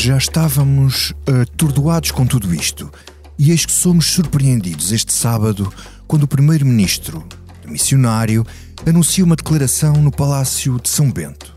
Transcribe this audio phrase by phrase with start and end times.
[0.00, 2.90] já estávamos atordoados com tudo isto.
[3.38, 5.70] E eis que somos surpreendidos este sábado
[6.06, 7.24] quando o primeiro-ministro,
[7.66, 8.46] missionário,
[8.86, 11.54] anuncia uma declaração no Palácio de São Bento.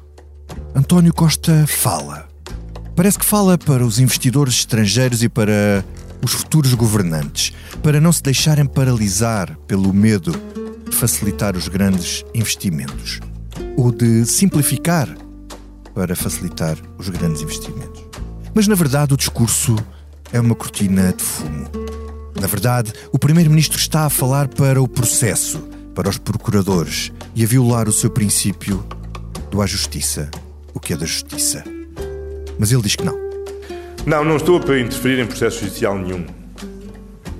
[0.75, 2.27] António Costa fala.
[2.95, 5.85] Parece que fala para os investidores estrangeiros e para
[6.21, 10.33] os futuros governantes, para não se deixarem paralisar pelo medo
[10.89, 13.19] de facilitar os grandes investimentos
[13.77, 15.07] ou de simplificar
[15.95, 18.02] para facilitar os grandes investimentos.
[18.55, 19.75] Mas na verdade o discurso
[20.31, 21.67] é uma cortina de fumo.
[22.39, 25.59] Na verdade, o Primeiro-Ministro está a falar para o processo,
[25.95, 28.85] para os procuradores e a violar o seu princípio
[29.49, 30.29] do à justiça,
[30.73, 31.63] o que é da justiça.
[32.59, 33.17] Mas ele diz que não.
[34.05, 36.25] Não, não estou para interferir em processo judicial nenhum.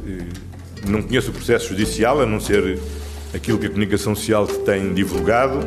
[0.08, 0.28] Eh,
[0.88, 2.80] não conheço o processo judicial, a não ser
[3.34, 5.60] aquilo que a comunicação social tem divulgado.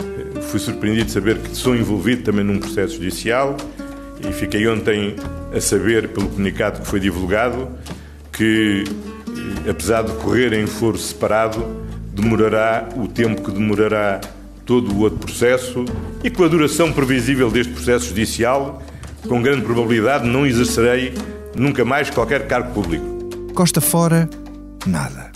[0.00, 3.56] Eh, fui surpreendido de saber que sou envolvido também num processo judicial
[4.26, 5.16] e fiquei ontem
[5.54, 7.68] a saber, pelo comunicado que foi divulgado,
[8.32, 8.84] que,
[9.66, 11.64] eh, apesar de correr em foro separado,
[12.12, 14.20] demorará o tempo que demorará
[14.64, 15.84] todo o outro processo
[16.22, 18.82] e com a duração previsível deste processo judicial,
[19.26, 21.14] com grande probabilidade não exercerei
[21.56, 23.06] nunca mais qualquer cargo público.
[23.54, 24.28] Costa fora,
[24.86, 25.32] nada.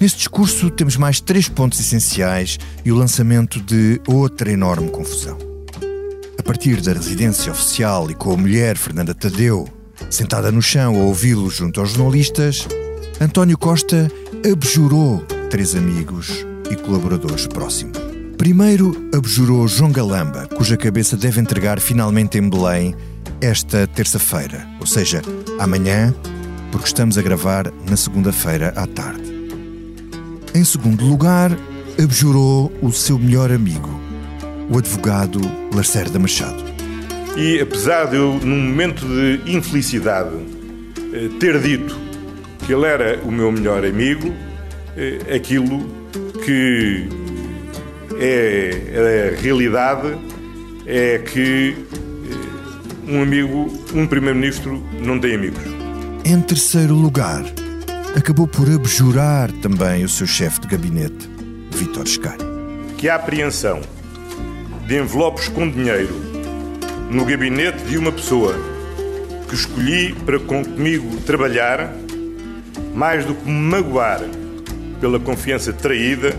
[0.00, 5.55] Neste discurso temos mais três pontos essenciais e o lançamento de outra enorme confusão.
[6.46, 9.66] A partir da residência oficial e com a mulher Fernanda Tadeu,
[10.08, 12.68] sentada no chão a ouvi-lo junto aos jornalistas,
[13.20, 14.08] António Costa
[14.48, 17.98] abjurou três amigos e colaboradores próximos.
[18.38, 22.94] Primeiro, abjurou João Galamba, cuja cabeça deve entregar finalmente em Belém
[23.40, 25.22] esta terça-feira, ou seja,
[25.58, 26.14] amanhã,
[26.70, 29.34] porque estamos a gravar na segunda-feira à tarde.
[30.54, 31.50] Em segundo lugar,
[32.00, 34.05] abjurou o seu melhor amigo,
[34.68, 35.40] o advogado
[35.74, 36.62] Lacerda Machado.
[37.36, 40.34] E apesar de eu, num momento de infelicidade,
[41.12, 41.96] eh, ter dito
[42.64, 44.32] que ele era o meu melhor amigo,
[44.96, 45.86] eh, aquilo
[46.44, 47.08] que
[48.18, 50.16] é, a realidade
[50.86, 55.62] é que eh, um amigo, um primeiro-ministro, não tem amigos.
[56.24, 57.44] Em terceiro lugar,
[58.16, 61.30] acabou por abjurar também o seu chefe de gabinete,
[61.70, 62.42] Vítor Scari.
[62.96, 63.82] Que a apreensão
[64.86, 66.14] de envelopes com dinheiro
[67.10, 68.54] no gabinete de uma pessoa
[69.48, 71.92] que escolhi para comigo trabalhar,
[72.94, 74.20] mais do que me magoar
[75.00, 76.34] pela confiança traída,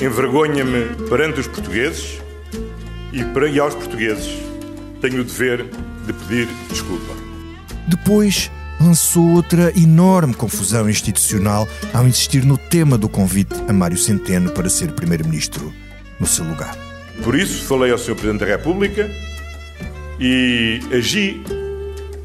[0.00, 2.18] envergonha-me perante os portugueses
[3.12, 4.38] e, para, e aos portugueses
[5.00, 5.66] tenho o dever
[6.06, 7.14] de pedir desculpa.
[7.88, 8.50] Depois
[8.80, 14.68] lançou outra enorme confusão institucional ao insistir no tema do convite a Mário Centeno para
[14.68, 15.72] ser Primeiro-Ministro
[16.18, 16.85] no seu lugar.
[17.22, 18.14] Por isso, falei ao Sr.
[18.14, 19.10] Presidente da República
[20.20, 21.42] e agi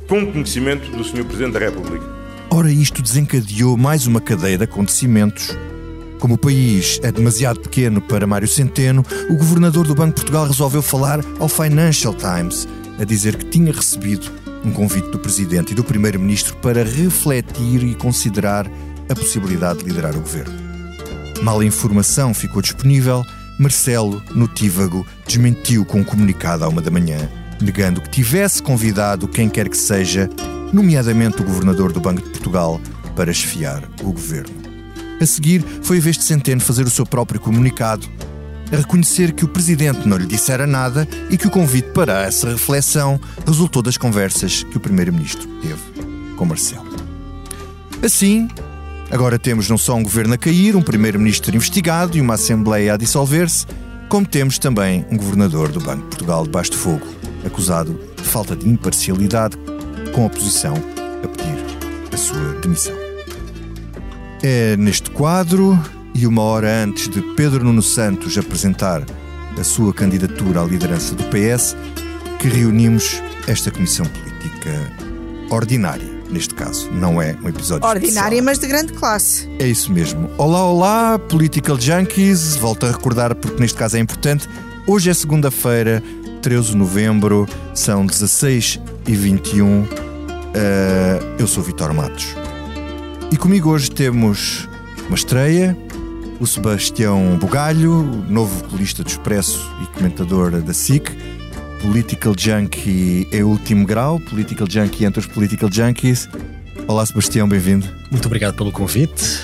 [0.07, 1.25] com conhecimento do Sr.
[1.25, 2.05] Presidente da República.
[2.49, 5.57] Ora, isto desencadeou mais uma cadeia de acontecimentos.
[6.19, 10.45] Como o país é demasiado pequeno para Mário Centeno, o governador do Banco de Portugal
[10.45, 12.67] resolveu falar ao Financial Times,
[12.99, 14.29] a dizer que tinha recebido
[14.63, 18.69] um convite do Presidente e do Primeiro-Ministro para refletir e considerar
[19.09, 20.53] a possibilidade de liderar o governo.
[21.41, 23.25] Mal a informação ficou disponível,
[23.61, 27.29] Marcelo, notívago, desmentiu com um comunicado à uma da manhã,
[27.61, 30.27] negando que tivesse convidado quem quer que seja,
[30.73, 32.81] nomeadamente o governador do Banco de Portugal,
[33.15, 34.55] para esfiar o governo.
[35.21, 38.09] A seguir, foi a vez de Centeno fazer o seu próprio comunicado,
[38.73, 42.49] a reconhecer que o presidente não lhe dissera nada e que o convite para essa
[42.49, 46.89] reflexão resultou das conversas que o primeiro-ministro teve com Marcelo.
[48.03, 48.47] Assim,
[49.11, 52.97] agora temos não só um governo a cair, um primeiro-ministro investigado e uma assembleia a
[52.97, 53.67] dissolver-se,
[54.09, 57.05] como temos também um governador do Banco de Portugal debaixo de fogo,
[57.45, 59.57] acusado de falta de imparcialidade,
[60.13, 60.73] com a oposição
[61.23, 62.95] a pedir a sua demissão.
[64.43, 65.79] É neste quadro
[66.13, 69.03] e uma hora antes de Pedro Nuno Santos apresentar
[69.57, 71.75] a sua candidatura à liderança do PS,
[72.39, 74.91] que reunimos esta comissão política
[75.49, 76.89] ordinária, neste caso.
[76.91, 78.43] Não é um episódio Ordinária, especial.
[78.45, 79.49] mas de grande classe.
[79.59, 80.29] É isso mesmo.
[80.37, 82.55] Olá, olá, Political Junkies.
[82.55, 84.47] Volto a recordar porque neste caso é importante.
[84.87, 86.01] Hoje é segunda-feira,
[86.41, 89.81] 13 de novembro, são 16 e 21.
[89.83, 89.87] Uh,
[91.37, 92.35] eu sou Vitor Matos.
[93.31, 94.67] E comigo hoje temos
[95.07, 95.77] uma estreia,
[96.39, 101.09] o Sebastião Bugalho, novo colista do Expresso e comentador da SIC,
[101.81, 106.29] Political Junkie é último grau, Political Junkie entre os Political Junkies.
[106.87, 107.87] Olá Sebastião, bem-vindo.
[108.11, 109.39] Muito obrigado pelo convite.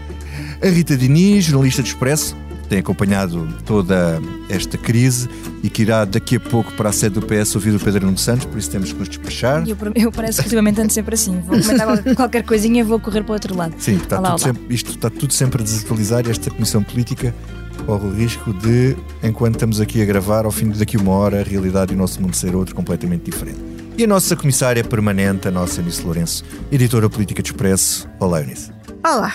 [0.62, 2.34] A Rita Diniz, jornalista do Expresso,
[2.66, 4.18] tem acompanhado toda
[4.48, 5.28] esta crise
[5.62, 8.16] e que irá daqui a pouco para a sede do PS ouvir o Pedro Nuno
[8.16, 9.68] Santos, por isso temos que nos despachar.
[9.68, 11.40] Eu, eu parece que ultimamente ando sempre assim.
[11.40, 13.74] Vou comentar qualquer coisinha e vou correr para o outro lado.
[13.76, 14.54] Sim, está olá, tudo olá.
[14.54, 17.34] Sempre, isto está tudo sempre a desatualizar e esta Comissão Política
[17.82, 21.40] corre o risco de, enquanto estamos aqui a gravar, ao fim de daqui uma hora,
[21.40, 23.60] a realidade e o nosso mundo ser outro completamente diferente.
[23.96, 28.08] E a nossa comissária permanente, a nossa Eunice Lourenço, editora política de Expresso.
[28.18, 28.72] Olá, Eunice.
[29.04, 29.34] Olá.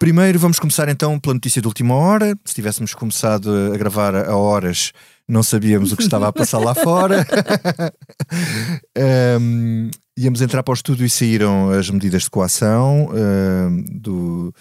[0.00, 2.34] Primeiro vamos começar então pela notícia de última hora.
[2.46, 4.94] Se tivéssemos começado a gravar a horas,
[5.28, 7.26] não sabíamos o que estava a passar lá fora.
[9.38, 14.54] um, íamos entrar para o estudo e saíram as medidas de coação um, do,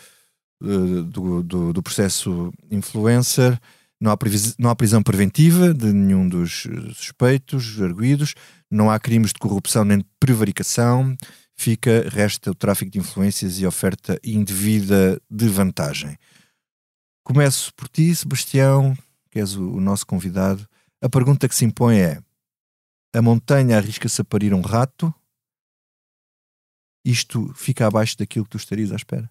[0.59, 3.57] do, do, do, processo influencer.
[3.97, 4.17] Não há,
[4.57, 8.35] não há prisão preventiva de nenhum dos suspeitos, arguídos.
[8.69, 11.15] Não há crimes de corrupção nem de prevaricação
[11.59, 16.17] fica, resta o tráfico de influências e oferta indevida de vantagem.
[17.21, 18.97] Começo por ti, Sebastião,
[19.29, 20.67] que és o, o nosso convidado.
[21.01, 22.23] A pergunta que se impõe é:
[23.13, 25.13] a montanha arrisca-se a parir um rato?
[27.05, 29.29] Isto fica abaixo daquilo que tu estarias à espera?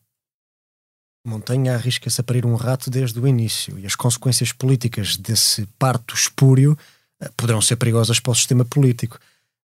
[1.27, 6.15] Montanha arrisca-se a parir um rato desde o início e as consequências políticas desse parto
[6.15, 6.77] espúrio
[7.21, 9.19] eh, poderão ser perigosas para o sistema político.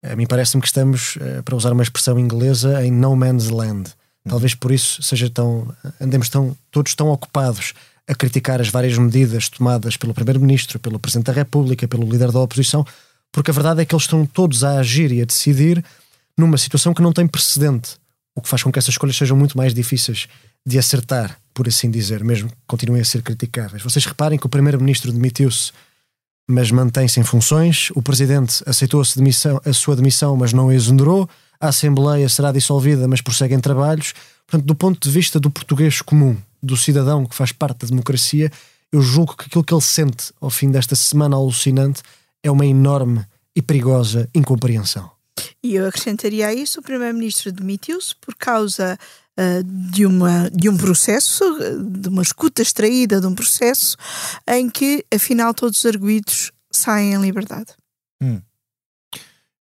[0.03, 3.91] A mim parece-me que estamos, eh, para usar uma expressão inglesa, em no man's land.
[4.29, 5.75] Talvez por isso seja tão.
[6.01, 7.75] andemos tão, todos tão ocupados
[8.07, 12.41] a criticar as várias medidas tomadas pelo Primeiro-Ministro, pelo Presidente da República, pelo líder da
[12.41, 12.87] oposição,
[13.31, 15.85] porque a verdade é que eles estão todos a agir e a decidir
[16.37, 17.97] numa situação que não tem precedente,
[18.35, 20.27] o que faz com que essas escolhas sejam muito mais difíceis
[20.65, 23.83] de acertar, por assim dizer, mesmo que continuem a ser criticáveis.
[23.83, 25.73] Vocês reparem que o Primeiro-Ministro demitiu-se
[26.49, 27.91] mas mantém-se em funções.
[27.95, 31.29] O presidente aceitou a, demissão, a sua demissão, mas não a exonerou.
[31.61, 34.15] A Assembleia será dissolvida, mas prossegue em trabalhos.
[34.47, 38.51] Portanto, do ponto de vista do português comum, do cidadão que faz parte da democracia,
[38.91, 42.03] eu julgo que aquilo que ele sente ao fim desta semana alucinante
[42.43, 45.11] é uma enorme e perigosa incompreensão.
[45.63, 48.99] E eu acrescentaria a isso: o Primeiro-Ministro demitiu-se por causa
[49.93, 51.45] de, uma, de um processo,
[51.81, 53.97] de uma escuta extraída de um processo,
[54.49, 57.73] em que, afinal, todos os arguídos saem em liberdade.
[58.21, 58.41] Hum.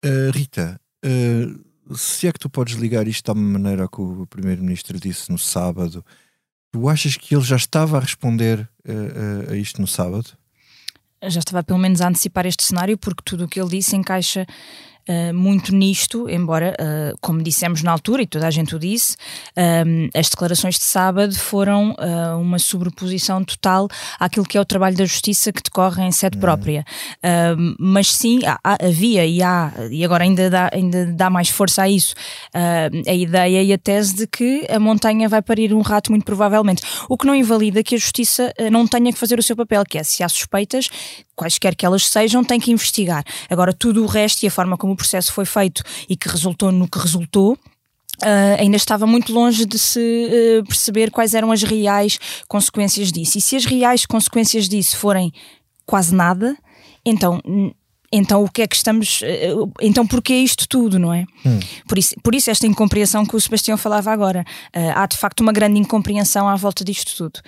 [0.05, 4.99] Uh, Rita, uh, se é que tu podes ligar isto à maneira que o Primeiro-Ministro
[4.99, 6.05] disse no sábado,
[6.71, 8.69] tu achas que ele já estava a responder
[9.51, 10.37] a isto no sábado?
[11.23, 14.45] Já estava pelo menos a antecipar este cenário, porque tudo o que ele disse encaixa
[15.09, 19.15] uh, muito nisto, embora, uh, como dissemos na altura, e toda a gente o disse,
[19.57, 21.95] uh, as declarações de sábado foram
[22.39, 23.87] uma sobreposição total
[24.19, 26.41] àquilo que é o trabalho da justiça que decorre em sede uhum.
[26.41, 26.85] própria.
[27.79, 31.89] mas sim, há, havia e há, e agora ainda dá, ainda dá mais força a
[31.89, 32.13] isso,
[32.53, 36.81] a ideia e a tese de que a montanha vai parir um rato, muito provavelmente.
[37.07, 39.97] O que não invalida que a justiça não tenha que fazer o seu papel, que
[39.97, 40.89] é se há suspeitas,
[41.39, 43.23] quaisquer que elas sejam, tem que investigar.
[43.49, 46.71] Agora, tudo o resto e a forma como o processo foi feito e que resultou
[46.71, 47.57] no que resultou,
[48.21, 52.19] Uh, ainda estava muito longe de se uh, perceber quais eram as reais
[52.49, 53.37] consequências disso.
[53.37, 55.31] E se as reais consequências disso forem
[55.85, 56.53] quase nada,
[57.05, 57.41] então
[58.11, 61.59] então o que é que estamos uh, então porquê isto tudo não é hum.
[61.87, 65.41] por isso por isso esta incompreensão que o Sebastião falava agora uh, há de facto
[65.41, 67.39] uma grande incompreensão à volta disto tudo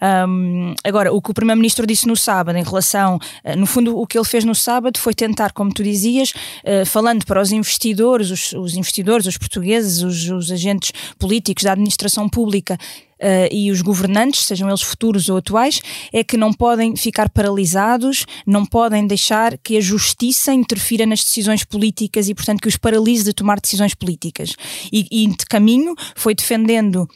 [0.00, 4.06] um, agora, o que o Primeiro-Ministro disse no sábado, em relação, uh, no fundo, o
[4.06, 8.30] que ele fez no sábado foi tentar, como tu dizias, uh, falando para os investidores,
[8.30, 12.78] os, os investidores, os portugueses, os, os, agentes políticos da administração pública.
[13.20, 15.80] Uh, e os governantes, sejam eles futuros ou atuais,
[16.12, 21.64] é que não podem ficar paralisados, não podem deixar que a justiça interfira nas decisões
[21.64, 24.54] políticas e, portanto, que os paralise de tomar decisões políticas.
[24.92, 27.08] E, e de caminho foi defendendo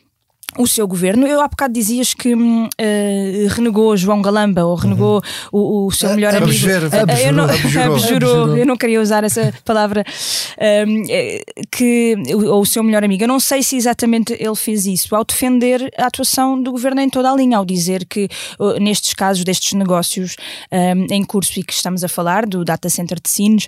[0.58, 1.26] o seu governo.
[1.26, 2.68] Eu há bocado dizias que uh,
[3.50, 5.60] renegou João Galamba ou renegou uhum.
[5.60, 6.50] o, o, seu uh, melhor amigo.
[6.50, 10.04] Abjurou, abjurou, eu não, abjurou, abjurou, eu não queria usar essa palavra.
[10.86, 11.02] Um,
[11.70, 12.16] que,
[12.46, 13.24] ou o seu melhor amigo.
[13.24, 17.08] Eu não sei se exatamente ele fez isso ao defender a atuação do governo em
[17.08, 18.28] toda a linha, ao dizer que
[18.58, 20.36] uh, nestes casos, destes negócios
[20.70, 23.66] um, em curso e que estamos a falar, do Data Center de Sines,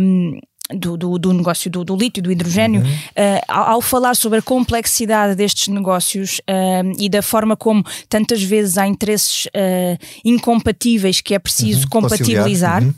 [0.00, 0.38] um,
[0.72, 2.88] do, do, do, negócio do, do lítio, do hidrogênio, uhum.
[2.88, 8.42] uh, ao, ao, falar sobre a complexidade destes negócios uh, e da forma como tantas
[8.42, 11.90] vezes há interesses uh, incompatíveis que é preciso uhum.
[11.90, 12.82] compatibilizar.
[12.82, 12.94] Uhum.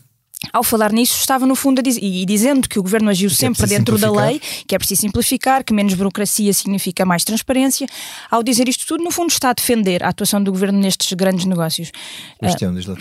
[0.52, 3.34] Ao falar nisso, estava no fundo a dizer, e dizendo que o governo agiu que
[3.34, 7.24] é sempre é dentro da lei, que é preciso simplificar, que menos burocracia significa mais
[7.24, 7.86] transparência.
[8.30, 11.46] Ao dizer isto tudo, no fundo, está a defender a atuação do governo nestes grandes
[11.46, 11.90] negócios.
[12.38, 12.96] Cristiano, diz lá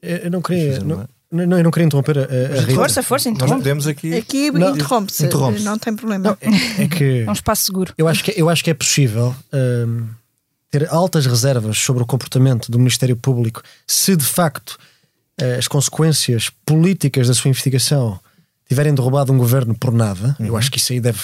[0.00, 0.78] Eu não queria.
[0.78, 2.74] Não, não, eu não queria interromper a, a Rita.
[2.74, 3.54] Força, força, interrompe.
[3.54, 4.14] Nós podemos aqui.
[4.14, 6.24] Aqui interrompe-se, interrompe não tem problema.
[6.24, 7.92] Não, é, é, que é um espaço seguro.
[7.98, 10.06] Eu acho que, eu acho que é possível um,
[10.70, 14.78] ter altas reservas sobre o comportamento do Ministério Público se de facto
[15.40, 18.18] uh, as consequências políticas da sua investigação
[18.68, 20.36] tiverem derrubado um governo por nada.
[20.38, 20.46] Uhum.
[20.46, 21.20] Eu acho que isso aí deve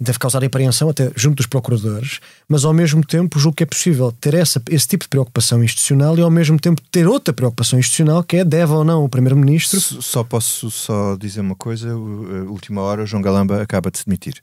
[0.00, 4.10] deve causar apreensão até junto dos procuradores, mas ao mesmo tempo julgo que é possível
[4.10, 8.24] ter essa, esse tipo de preocupação institucional e ao mesmo tempo ter outra preocupação institucional
[8.24, 9.78] que é deve ou não o Primeiro-Ministro.
[9.80, 14.42] Só posso só dizer uma coisa, última hora o João Galamba acaba de se demitir.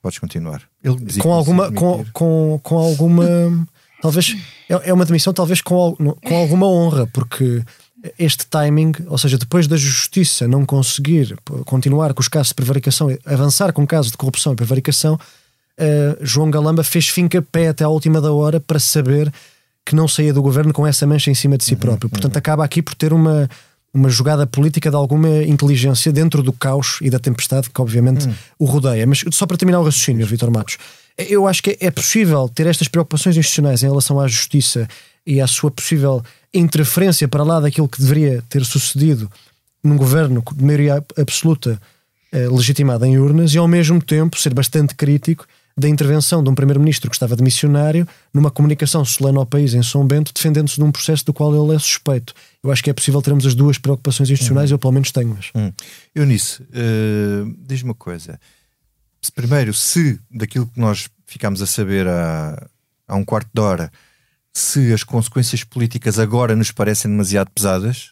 [0.00, 0.62] Podes continuar.
[0.82, 3.26] Ele com alguma, com, com, com alguma
[4.00, 4.36] talvez
[4.68, 7.62] é, é uma demissão talvez com, com alguma honra, porque
[8.18, 13.08] este timing, ou seja, depois da justiça não conseguir continuar com os casos de prevaricação,
[13.24, 17.88] avançar com casos de corrupção e prevaricação, uh, João Galamba fez finca pé até à
[17.88, 19.32] última da hora para saber
[19.84, 22.10] que não saía do governo com essa mancha em cima de si uhum, próprio.
[22.10, 22.38] Portanto, uhum.
[22.38, 23.48] acaba aqui por ter uma,
[23.92, 28.34] uma jogada política de alguma inteligência dentro do caos e da tempestade que, obviamente, uhum.
[28.58, 29.06] o rodeia.
[29.06, 30.76] Mas só para terminar o raciocínio, Vitor Matos,
[31.16, 34.86] eu acho que é possível ter estas preocupações institucionais em relação à justiça
[35.26, 39.30] e à sua possível interferência para lá daquilo que deveria ter sucedido
[39.82, 41.80] num governo de maioria absoluta
[42.32, 45.46] eh, legitimada em urnas e ao mesmo tempo ser bastante crítico
[45.78, 49.82] da intervenção de um primeiro-ministro que estava de missionário numa comunicação solene ao país em
[49.82, 52.34] São Bento, defendendo-se de um processo do qual ele é suspeito.
[52.62, 54.74] Eu acho que é possível termos as duas preocupações institucionais, uhum.
[54.74, 55.28] eu pelo menos tenho.
[55.28, 55.50] Mas...
[55.54, 55.72] Uhum.
[56.14, 58.40] Eunice, uh, diz-me uma coisa.
[59.34, 62.66] Primeiro, se daquilo que nós ficámos a saber há,
[63.06, 63.92] há um quarto de hora
[64.58, 68.10] se as consequências políticas agora nos parecem demasiado pesadas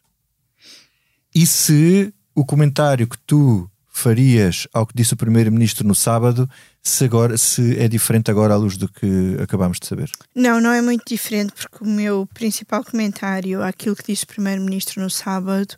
[1.34, 6.48] e se o comentário que tu farias ao que disse o primeiro-ministro no sábado
[6.82, 10.10] se agora se é diferente agora à luz do que acabamos de saber.
[10.34, 15.02] Não, não é muito diferente porque o meu principal comentário àquilo que disse o primeiro-ministro
[15.02, 15.74] no sábado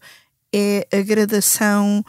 [0.53, 2.05] é a gradação,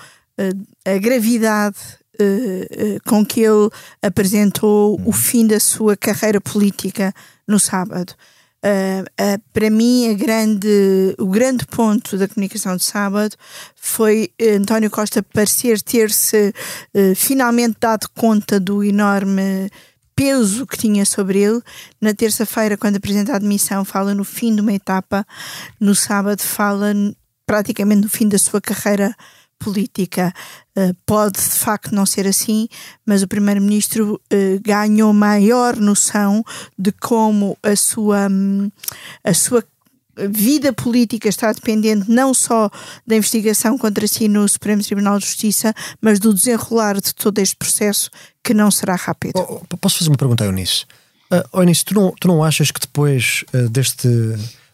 [0.86, 1.78] a gravidade
[2.20, 3.70] eh, eh, com que ele
[4.01, 5.12] apresentou o uhum.
[5.13, 7.13] fim da sua carreira política
[7.48, 8.13] no sábado.
[8.62, 13.36] Uh, para mim, grande, o grande ponto da comunicação de sábado
[13.74, 16.54] foi António Costa parecer ter-se
[16.94, 19.70] uh, finalmente dado conta do enorme
[20.13, 21.62] peso que tinha sobre ele.
[22.01, 25.25] Na terça-feira, quando apresenta a admissão, fala no fim de uma etapa,
[25.80, 26.94] no sábado, fala
[27.46, 29.16] praticamente no fim da sua carreira
[29.60, 30.34] política.
[30.78, 32.68] Uh, pode de facto não ser assim,
[33.06, 36.44] mas o Primeiro-Ministro uh, ganhou maior noção
[36.78, 38.72] de como a sua, um,
[39.24, 39.63] a sua
[40.28, 42.70] vida política está dependente não só
[43.06, 47.56] da investigação contra si no Supremo Tribunal de Justiça, mas do desenrolar de todo este
[47.56, 48.10] processo
[48.44, 49.34] que não será rápido.
[49.36, 50.86] Oh, oh posso fazer uma pergunta, Eunice?
[51.32, 54.08] Uh, Eunice, tu não, tu não achas que depois uh, deste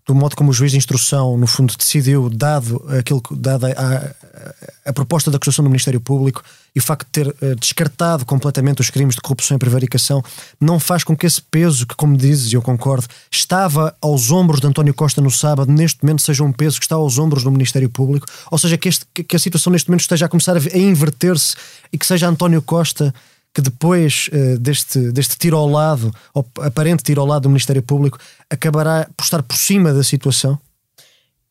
[0.07, 4.93] do modo como o juiz de instrução, no fundo, decidiu, dado aquilo dada a, a,
[4.93, 6.43] proposta da acusação do Ministério Público
[6.75, 10.23] e o facto de ter uh, descartado completamente os crimes de corrupção e prevaricação,
[10.61, 14.59] não faz com que esse peso, que, como dizes, e eu concordo, estava aos ombros
[14.59, 17.51] de António Costa no sábado, neste momento seja um peso que está aos ombros do
[17.51, 20.59] Ministério Público, ou seja, que, este, que a situação neste momento esteja a começar a,
[20.59, 21.55] a inverter-se
[21.91, 23.13] e que seja António Costa
[23.55, 27.81] que depois uh, deste, deste tiro ao lado, ou aparente tiro ao lado do Ministério
[27.81, 28.19] Público,
[28.49, 30.59] acabará por estar por cima da situação?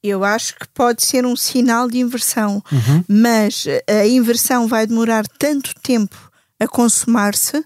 [0.02, 3.04] Eu acho que pode ser um sinal de inversão, uhum.
[3.08, 6.30] mas a inversão vai demorar tanto tempo
[6.60, 7.64] a consumar-se uhum.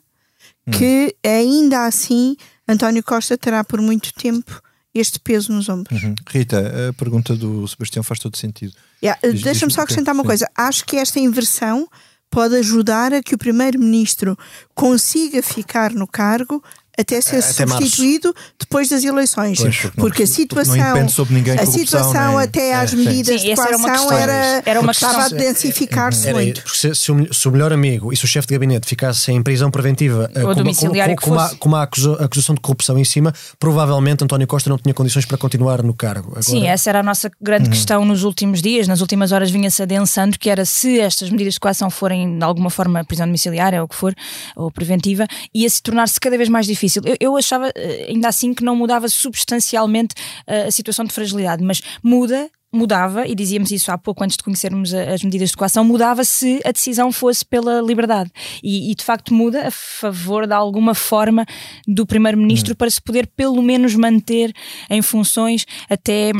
[0.70, 2.36] que ainda assim
[2.68, 4.62] António Costa terá por muito tempo
[4.94, 6.00] este peso nos ombros.
[6.00, 6.14] Uhum.
[6.28, 8.72] Rita, a pergunta do Sebastião faz todo sentido.
[9.02, 10.48] Yeah, Deixa-me só acrescentar uma coisa.
[10.56, 11.88] Acho que esta inversão
[12.30, 14.36] pode ajudar a que o primeiro-ministro
[14.74, 16.62] consiga ficar no cargo
[16.98, 18.52] até ser até substituído março.
[18.58, 19.58] depois das eleições.
[19.60, 22.42] Pois, porque, porque, a situação, a situação nem...
[22.42, 23.48] até às é, medidas sim.
[23.48, 26.68] de coação era, era, era uma estava a densificar-se muito.
[26.68, 29.40] Se, se, o, se, o, melhor amigo e se o chefe de gabinete ficasse em
[29.42, 34.24] prisão preventiva Ou com, com, com, uma, com uma acusação de corrupção em cima, provavelmente
[34.24, 36.30] António Costa não tinha condições para continuar no cargo.
[36.30, 36.42] Agora...
[36.42, 37.70] Sim, essa era a nossa grande uhum.
[37.70, 41.60] questão nos últimos dias, nas últimas horas vinha-se adensando que era se estas medidas de
[41.60, 44.14] coação forem de alguma forma prisão domiciliária ou o que for,
[44.56, 47.02] ou preventiva, ia-se tornar-se cada vez mais difícil difícil.
[47.04, 50.14] Eu, eu, achava, eh, ainda assim, que não mudava substancialmente
[50.48, 54.42] uh, a situação de fragilidade, mas muda mudava, e dizíamos isso há pouco antes de
[54.42, 58.30] conhecermos as medidas de coação, mudava se a decisão fosse pela liberdade.
[58.62, 61.46] E, e de facto muda a favor de alguma forma
[61.86, 62.76] do Primeiro-Ministro hum.
[62.76, 64.52] para se poder pelo menos manter
[64.90, 66.32] em funções até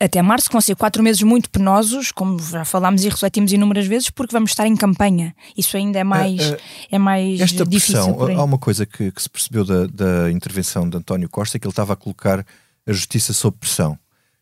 [0.00, 3.86] até março, que vão ser quatro meses muito penosos, como já falámos e refletimos inúmeras
[3.86, 5.34] vezes, porque vamos estar em campanha.
[5.56, 6.58] Isso ainda é mais, uh, uh,
[6.90, 8.14] é mais esta difícil.
[8.14, 11.66] Pressão, há uma coisa que, que se percebeu da, da, intervenção de António Costa, que
[11.66, 12.44] ele estava a colocar
[12.86, 13.98] a justiça sob pressão.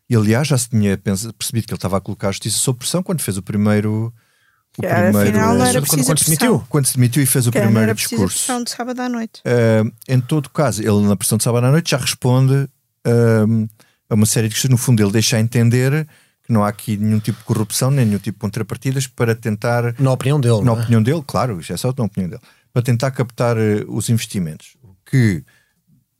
[0.09, 3.03] E aliás, já se tinha percebido que ele estava a colocar a justiça sob pressão
[3.03, 4.13] quando fez o primeiro.
[4.77, 6.63] O primeiro afinal, não era quando, quando se demitiu.
[6.69, 8.37] Quando se demitiu e fez o que primeiro era discurso.
[8.37, 9.41] pressão de sábado à noite.
[9.41, 12.69] Uh, em todo caso, ele na pressão de sábado à noite já responde
[14.09, 14.71] a uma série de questões.
[14.71, 16.07] No fundo, ele deixa a entender
[16.43, 19.95] que não há aqui nenhum tipo de corrupção, nem nenhum tipo de contrapartidas para tentar.
[19.99, 20.61] Na opinião dele.
[20.63, 20.73] Na é?
[20.73, 22.41] opinião dele, claro, isso é só na opinião dele.
[22.73, 24.75] Para tentar captar uh, os investimentos.
[25.05, 25.43] Que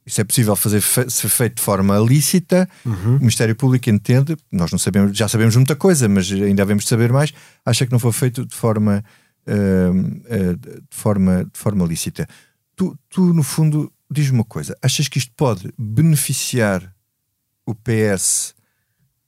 [0.06, 2.68] isso é possível fazer ser feito de forma lícita.
[2.86, 3.18] Uhum.
[3.18, 7.12] O Ministério Público entende, nós não sabemos, já sabemos muita coisa, mas ainda devemos saber
[7.12, 7.32] mais.
[7.66, 9.04] Acha que não foi feito de forma,
[9.48, 12.28] uh, uh, de forma, de forma lícita.
[12.76, 16.92] Tu, tu, no fundo, diz-me uma coisa: achas que isto pode beneficiar
[17.70, 18.56] o PS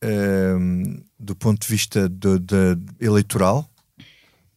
[0.04, 3.68] um, ehm, do ponto de vista de, de eleitoral?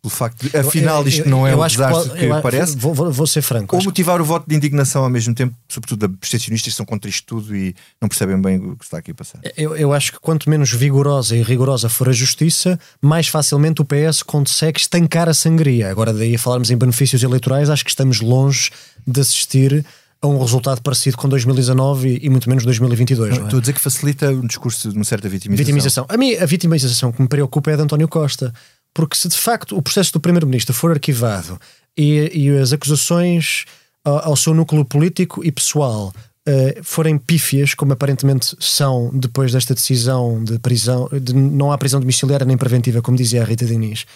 [0.01, 2.77] Pelo facto de, afinal, isto não é o desastre que, que parece.
[2.77, 3.75] Vou, vou, ser franco.
[3.75, 7.09] Ou motivar o voto de indignação ao mesmo tempo, sobretudo de abstencionistas que são contra
[7.09, 9.41] isto tudo e não percebem bem o que está aqui a passar.
[9.57, 13.85] Eu, eu acho que quanto menos vigorosa e rigorosa for a justiça, mais facilmente o
[13.87, 15.91] PS consegue estancar a sangria.
[15.91, 18.71] Agora, daí a falarmos em benefícios eleitorais, acho que estamos longe
[19.07, 19.87] de assistir
[20.25, 23.31] a um resultado parecido com 2019 e, e muito menos 2022.
[23.31, 23.47] Não, não é?
[23.47, 25.67] Estou a dizer que facilita um discurso de uma certa vitimização.
[25.67, 26.07] vitimização.
[26.09, 28.53] A mim, a vitimização que me preocupa é de António Costa,
[28.95, 31.61] porque se de facto o processo do Primeiro-Ministro for arquivado
[31.97, 33.67] e, e as acusações
[34.03, 36.13] ao, ao, seu núcleo político e pessoal
[36.49, 42.01] uh, forem pífias, como aparentemente são depois desta decisão de prisão, de, não há prisão
[42.01, 44.07] domiciliária nem preventiva, como dizia a Rita Diniz,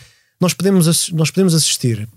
[0.41, 2.09] nós podemos, nós podemos assistir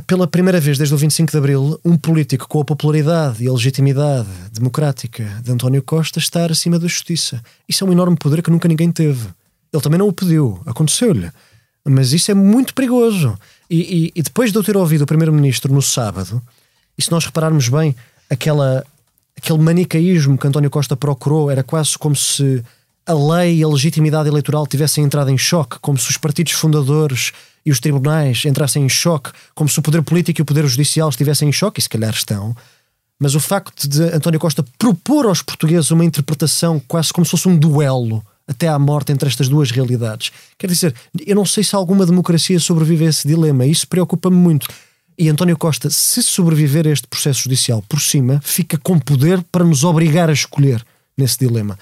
[0.00, 3.52] pela primeira vez desde o 25 de Abril, um político com a popularidade e a
[3.52, 7.42] legitimidade democrática de António Costa estar acima da justiça.
[7.68, 9.28] Isso é um enorme poder que nunca ninguém teve.
[9.72, 11.30] Ele também não o pediu, aconteceu-lhe.
[11.84, 13.38] Mas isso é muito perigoso.
[13.70, 16.42] E, e, e depois de eu ter ouvido o Primeiro-Ministro no sábado,
[16.98, 17.94] e se nós repararmos bem,
[18.28, 18.84] aquela,
[19.36, 22.62] aquele manicaísmo que António Costa procurou era quase como se
[23.06, 27.32] a lei e a legitimidade eleitoral tivessem entrado em choque, como se os partidos fundadores
[27.64, 31.08] e os tribunais entrassem em choque, como se o poder político e o poder judicial
[31.08, 32.54] estivessem em choque, e se calhar estão.
[33.18, 37.48] Mas o facto de António Costa propor aos portugueses uma interpretação quase como se fosse
[37.48, 40.30] um duelo até à morte entre estas duas realidades.
[40.58, 40.94] Quer dizer,
[41.26, 44.68] eu não sei se alguma democracia sobrevive a esse dilema, isso preocupa-me muito.
[45.18, 49.64] E António Costa, se sobreviver a este processo judicial por cima, fica com poder para
[49.64, 50.84] nos obrigar a escolher
[51.16, 51.78] nesse dilema.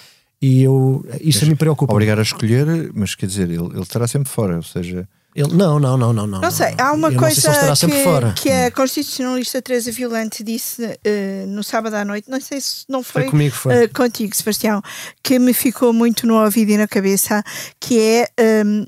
[0.46, 1.90] E eu, isso mas, me preocupa.
[1.90, 5.80] Obrigar a escolher, mas quer dizer, ele, ele estará sempre fora, ou seja, ele, não,
[5.80, 6.38] não, não, não, não.
[6.38, 11.64] Não sei, há uma coisa se que, que a constitucionalista Teresa Violante disse uh, no
[11.64, 13.86] sábado à noite, não sei se não foi, foi comigo, foi.
[13.86, 14.82] Uh, contigo, Sebastião,
[15.22, 17.42] que me ficou muito no ouvido e na cabeça,
[17.80, 18.28] que é
[18.66, 18.84] um,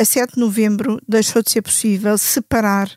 [0.00, 2.90] a 7 de novembro deixou de ser possível separar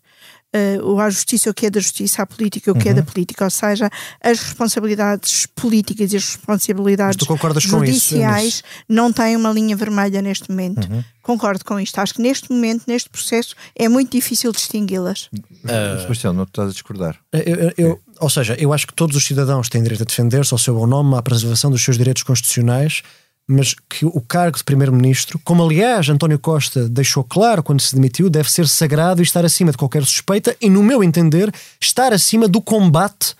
[0.56, 2.92] uh, a justiça o que é da justiça, a política o que uhum.
[2.92, 3.06] é da uhum.
[3.06, 3.90] política, ou seja,
[4.22, 7.28] as responsabilidades políticas e as responsabilidades
[7.64, 10.90] judiciais isso, não têm uma linha vermelha neste momento.
[10.90, 11.04] Uhum.
[11.22, 12.00] Concordo com isto.
[12.00, 15.30] Acho que neste momento, neste processo, é muito difícil distingui-las.
[15.34, 17.20] Uh, Sebastião, não estás a discordar?
[17.32, 20.54] Eu, eu, eu, ou seja, eu acho que todos os cidadãos têm direito a defender-se
[20.54, 23.04] ao seu bom nome, à preservação dos seus direitos constitucionais
[23.52, 28.30] mas que o cargo de Primeiro-Ministro, como aliás António Costa deixou claro quando se demitiu,
[28.30, 32.48] deve ser sagrado e estar acima de qualquer suspeita e, no meu entender, estar acima
[32.48, 33.36] do combate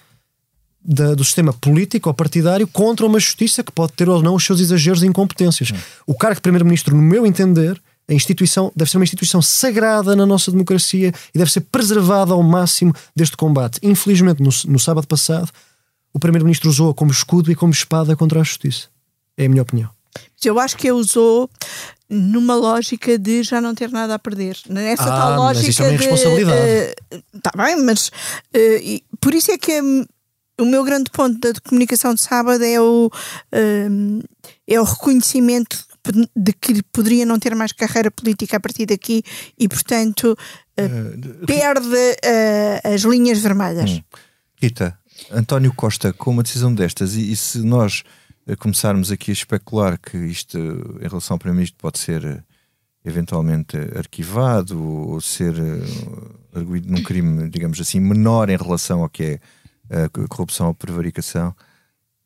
[0.84, 4.44] da, do sistema político ou partidário contra uma justiça que pode ter ou não os
[4.44, 5.70] seus exageros e incompetências.
[5.70, 5.78] Hum.
[6.08, 10.26] O cargo de Primeiro-Ministro, no meu entender, a instituição deve ser uma instituição sagrada na
[10.26, 13.80] nossa democracia e deve ser preservada ao máximo deste combate.
[13.84, 15.52] Infelizmente, no, no sábado passado,
[16.12, 18.88] o Primeiro-Ministro usou-a como escudo e como espada contra a justiça.
[19.38, 19.99] É a minha opinião.
[20.44, 21.50] Eu acho que a usou
[22.10, 24.58] numa lógica de já não ter nada a perder.
[24.68, 26.96] Nessa ah, tal lógica mas isso é uma responsabilidade.
[27.34, 30.06] Está uh, bem, mas uh, por isso é que um,
[30.60, 34.30] o meu grande ponto da comunicação de sábado é o, uh,
[34.68, 35.88] é o reconhecimento
[36.36, 39.22] de que poderia não ter mais carreira política a partir daqui
[39.60, 40.36] e, portanto,
[40.80, 42.18] uh, perde
[42.84, 43.92] as linhas vermelhas.
[43.92, 44.02] Hum.
[44.60, 44.98] Rita,
[45.32, 48.04] António Costa, com uma decisão destas, e, e se nós
[48.58, 52.42] começarmos aqui a especular que isto, em relação ao Primeiro-Ministro, pode ser eh,
[53.06, 59.40] eventualmente arquivado ou ser uh, arguído num crime, digamos assim, menor em relação ao que
[59.90, 61.56] é a corrupção ou prevaricação,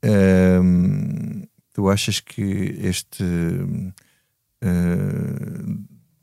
[0.04, 3.94] uh, tu achas que este, uh,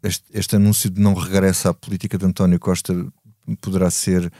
[0.03, 2.95] este, este anúncio de não regresso à política de António Costa
[3.61, 4.31] poderá ser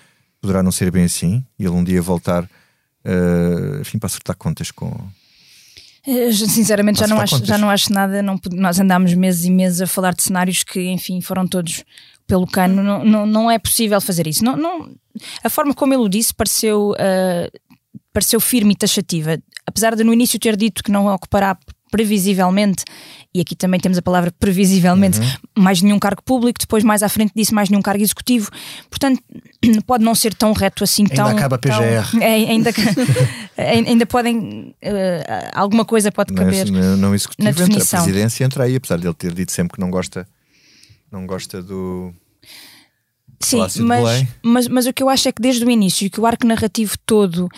[0.41, 1.45] poderá não ser bem assim?
[1.59, 5.20] E ele um dia voltar uh, enfim, para acertar contas com eh,
[6.05, 8.23] Sinceramente, já não, acho, já não acho nada.
[8.23, 11.85] Não, nós andámos meses e meses a falar de cenários que, enfim, foram todos
[12.27, 12.83] pelo cano.
[12.83, 14.45] Não, não, não é possível fazer isso.
[14.45, 14.95] Não, não,
[15.43, 17.77] a forma como ele o disse pareceu, uh,
[18.13, 19.39] pareceu firme e taxativa.
[19.67, 21.57] Apesar de no início ter dito que não ocupará
[21.91, 22.85] previsivelmente,
[23.35, 25.63] e aqui também temos a palavra previsivelmente, uhum.
[25.63, 28.51] mais nenhum cargo público, depois mais à frente disso mais nenhum cargo executivo.
[28.89, 29.23] Portanto,
[29.87, 31.27] pode não ser tão reto assim, ainda tão.
[31.29, 32.11] acaba a PGR.
[32.11, 32.71] Tão, é, ainda,
[33.57, 34.75] ainda podem.
[34.83, 36.71] Uh, alguma coisa pode caber.
[36.71, 37.81] Mas, não executivo, na definição.
[37.81, 40.27] Entra a presidência entra aí, apesar de ele ter dito sempre que não gosta,
[41.11, 42.13] não gosta do
[43.43, 46.27] Sim, mas, mas, mas, o que eu acho é que desde o início, que o
[46.27, 47.49] arco narrativo todo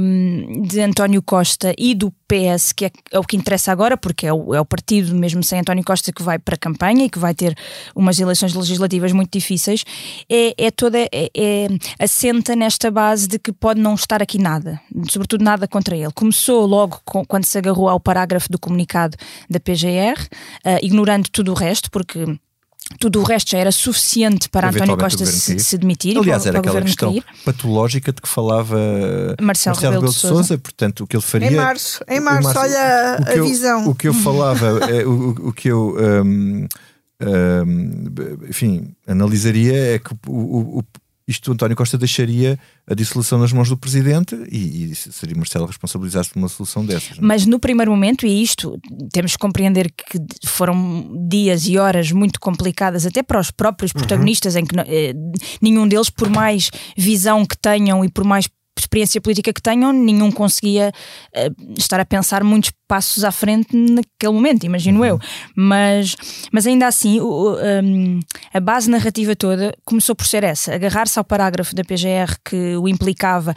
[0.00, 4.28] um, de António Costa e do PS, que é, é, o que interessa agora, porque
[4.28, 7.10] é o, é o partido, mesmo sem António Costa, que vai para a campanha e
[7.10, 7.56] que vai ter
[7.96, 9.82] umas eleições legislativas muito difíceis,
[10.30, 10.96] é, é toda.
[10.96, 15.96] É, é, assenta nesta base de que pode não estar aqui nada, sobretudo nada contra
[15.96, 16.12] ele.
[16.12, 19.16] Começou logo com, quando se agarrou ao parágrafo do comunicado
[19.50, 20.22] da PGR,
[20.64, 22.38] uh, ignorando tudo o resto, porque
[22.98, 26.58] tudo o resto já era suficiente para António Costa se, se, demitir Aliás, e para,
[26.58, 27.24] era para aquela questão cair.
[27.44, 28.76] patológica de que falava
[29.40, 30.34] Marcelo, Marcelo Rebelo de Sousa.
[30.34, 30.58] Sousa.
[30.58, 31.50] Portanto, o que ele faria.
[31.50, 33.88] Em março, em março, março olha a eu, visão.
[33.88, 35.96] O que eu falava, é, o, o, que eu.
[35.98, 36.66] Um,
[37.20, 38.04] um,
[38.48, 40.84] enfim, analisaria é que o, o,
[41.28, 46.30] isto António Costa deixaria a dissolução nas mãos do presidente e, e seria Marcelo responsabilizar-se
[46.30, 47.18] por uma solução dessas.
[47.18, 47.24] Não?
[47.24, 47.26] É?
[47.26, 48.80] Mas no primeiro momento, e isto
[49.12, 53.98] temos que compreender que foram dias e horas muito complicadas, até para os próprios uhum.
[53.98, 54.60] protagonistas, uhum.
[54.60, 55.14] em que eh,
[55.60, 58.48] nenhum deles, por mais visão que tenham e por mais
[58.80, 60.92] experiência política que tenham, nenhum conseguia
[61.36, 65.04] uh, estar a pensar muitos passos à frente naquele momento, imagino uhum.
[65.04, 65.20] eu.
[65.54, 66.16] Mas,
[66.52, 68.20] mas ainda assim, o, um,
[68.52, 72.88] a base narrativa toda começou por ser essa: agarrar-se ao parágrafo da PGR que o
[72.88, 73.54] implicava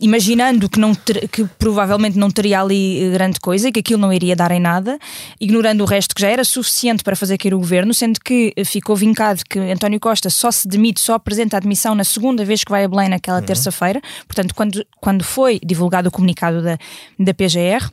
[0.00, 4.00] imaginando que, não ter, que provavelmente não teria ali eh, grande coisa e que aquilo
[4.00, 4.98] não iria dar em nada,
[5.40, 8.64] ignorando o resto que já era suficiente para fazer cair o governo, sendo que eh,
[8.64, 12.62] ficou vincado que António Costa só se demite, só apresenta a admissão na segunda vez
[12.62, 13.46] que vai a Belém naquela uhum.
[13.46, 14.00] terça-feira.
[14.26, 16.78] Portanto, quando, quando foi divulgado o comunicado da,
[17.18, 17.90] da PGR,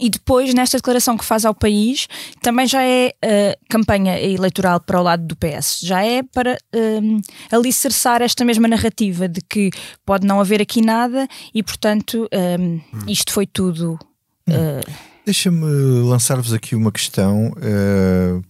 [0.00, 2.08] e depois, nesta declaração que faz ao país,
[2.42, 5.80] também já é uh, campanha eleitoral para o lado do PS.
[5.82, 7.20] Já é para uh,
[7.54, 9.70] alicerçar esta mesma narrativa de que
[10.06, 12.80] pode não haver aqui nada e, portanto, hum.
[13.06, 13.98] isto foi tudo.
[14.48, 15.10] Uh...
[15.24, 18.42] Deixa-me lançar-vos aqui uma questão uh,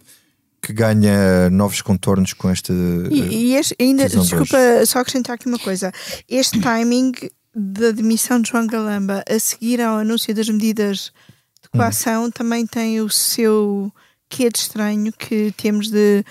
[0.62, 2.72] que ganha novos contornos com esta.
[3.10, 5.92] E, e este, ainda, desculpa, só acrescentar aqui uma coisa.
[6.28, 7.12] Este timing
[7.54, 11.12] da demissão de João Galamba a seguir ao anúncio das medidas
[11.70, 12.30] coação hum.
[12.30, 13.92] também tem o seu
[14.28, 16.24] quê de estranho que temos de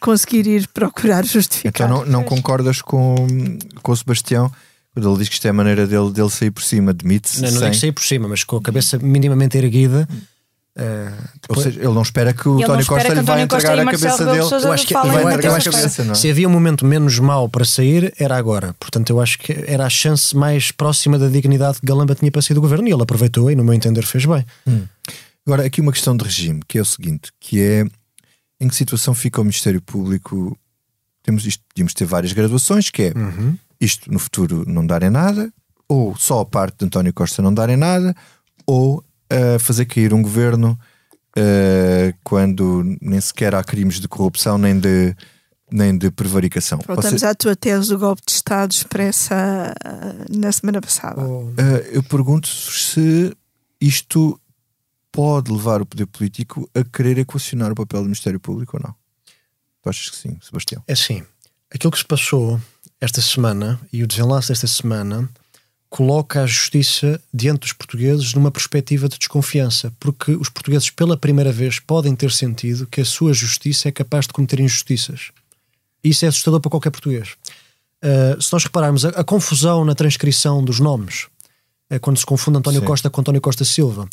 [0.00, 1.88] conseguir ir procurar justificar.
[1.88, 3.16] Então não, não concordas com,
[3.82, 4.50] com o Sebastião?
[4.92, 7.40] Quando ele diz que isto é a maneira dele, dele sair por cima, admite-se.
[7.40, 7.70] Não, não sem...
[7.70, 10.08] digo sair por cima, mas com a cabeça minimamente erguida.
[10.10, 10.37] Hum
[10.78, 11.10] Uh,
[11.42, 11.58] depois...
[11.58, 14.38] Ou seja, ele não espera que o António Costa lhe vá entregar a cabeça dele.
[14.38, 16.04] Eu acho que ele vai entregar a cabeça.
[16.04, 16.14] Não é?
[16.14, 18.72] Se havia um momento menos mau para sair, era agora.
[18.78, 22.40] Portanto, eu acho que era a chance mais próxima da dignidade que Galamba tinha para
[22.40, 24.46] sair do governo e ele aproveitou e, no meu entender, fez bem.
[24.68, 24.84] Hum.
[25.44, 27.84] Agora, aqui uma questão de regime, que é o seguinte: que é
[28.60, 30.56] em que situação fica o Ministério Público?
[31.24, 33.56] Temos isto, podíamos ter várias graduações, que é uhum.
[33.80, 35.52] isto no futuro não darem nada,
[35.88, 38.14] ou só a parte de António Costa não darem nada,
[38.64, 40.78] ou a fazer cair um governo
[41.36, 45.14] uh, quando nem sequer há crimes de corrupção nem de,
[45.70, 46.78] nem de prevaricação.
[46.86, 47.26] Voltamos Você...
[47.26, 51.20] à tua tese do golpe de Estado expressa uh, na semana passada.
[51.22, 51.54] Uh,
[51.92, 53.34] eu pergunto se
[53.80, 54.40] isto
[55.12, 58.94] pode levar o poder político a querer equacionar o papel do Ministério Público ou não?
[59.82, 60.82] Tu achas que sim, Sebastião?
[60.86, 61.22] É sim.
[61.72, 62.60] Aquilo que se passou
[63.00, 65.28] esta semana e o desenlace desta semana
[65.90, 71.50] coloca a justiça diante dos portugueses numa perspectiva de desconfiança, porque os portugueses pela primeira
[71.50, 75.30] vez podem ter sentido que a sua justiça é capaz de cometer injustiças.
[76.04, 77.30] Isso é assustador para qualquer português.
[78.04, 81.26] Uh, se nós repararmos a, a, confusão na transcrição dos nomes,
[81.90, 82.86] é quando se confunde António Sim.
[82.86, 84.08] Costa com António Costa Silva,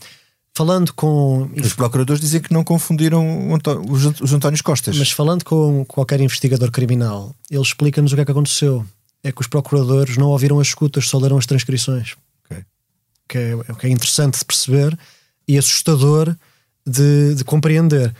[0.56, 1.50] falando com.
[1.56, 3.52] Os procuradores dizem que não confundiram
[3.88, 4.98] os, os Antónios Costas.
[4.98, 8.84] Mas falando com qualquer investigador criminal, ele explica-nos o que é que aconteceu
[9.26, 12.16] é que os procuradores não ouviram as escutas, só leram as transcrições.
[12.46, 12.64] Okay.
[13.28, 14.98] Que, é, que é interessante de perceber
[15.48, 16.36] e assustador
[16.86, 18.14] de, de compreender.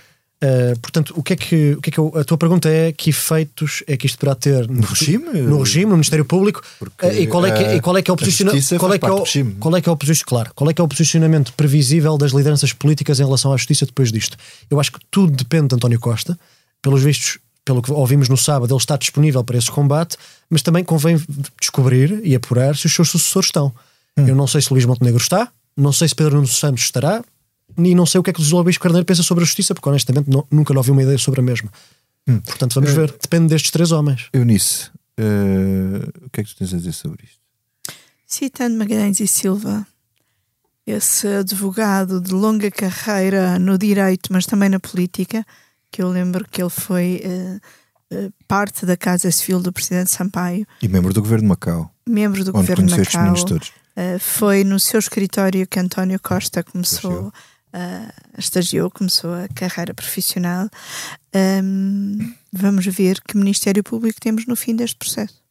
[0.44, 2.92] Uh, portanto, o que é que, o que, é que eu, a tua pergunta é
[2.92, 6.62] que efeitos é que isto poderá ter no, no regime, no regime, no Ministério Público
[6.82, 9.06] uh, e qual é que, e qual é que é o posicionamento qual é que
[9.06, 9.24] é o,
[9.60, 12.74] qual é que é o claro, qual é que é o posicionamento previsível das lideranças
[12.74, 14.38] políticas em relação à justiça depois disto?
[14.70, 16.38] Eu acho que tudo depende de António Costa,
[16.82, 20.16] pelos vistos, pelo que ouvimos no sábado, ele está disponível para esse combate,
[20.50, 21.20] mas também convém
[21.60, 23.74] descobrir e apurar se os seus sucessores estão.
[24.16, 24.28] Hum.
[24.28, 27.24] Eu não sei se Luís Montenegro está, não sei se Pedro Nuno Santos estará,
[27.78, 29.74] e não sei o que é que o José Luís Carneiro pensa sobre a justiça,
[29.74, 31.72] porque honestamente não, nunca lhe ouvi uma ideia sobre a mesma.
[32.28, 32.40] Hum.
[32.40, 33.12] Portanto, vamos ver.
[33.20, 34.30] Depende destes três homens.
[34.32, 37.40] Eunice, uh, o que é que tu tens a dizer sobre isto?
[38.28, 39.86] Citando Magalhães e Silva,
[40.86, 45.46] esse advogado de longa carreira no direito, mas também na política,
[45.96, 50.68] que eu lembro que ele foi uh, uh, parte da Casa Civil do Presidente Sampaio.
[50.82, 51.90] E membro do Governo de Macau.
[52.06, 53.34] Membro do Governo de Macau.
[53.34, 57.32] Uh, foi no seu escritório que António Costa começou
[58.38, 60.70] estagiou, começou a carreira profissional.
[61.36, 65.45] Um, vamos ver que Ministério Público temos no fim deste processo.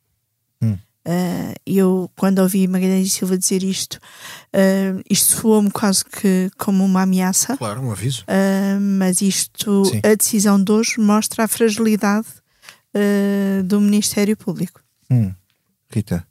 [1.07, 6.83] Uh, eu, quando ouvi Magalhães e Silva dizer isto, uh, isto soou-me quase que como
[6.85, 7.57] uma ameaça.
[7.57, 8.23] Claro, um aviso.
[8.23, 10.01] Uh, mas isto, Sim.
[10.03, 12.27] a decisão de hoje mostra a fragilidade
[13.65, 14.81] do Ministério Público.
[15.11, 15.35] Hum.
[15.91, 16.25] Rita.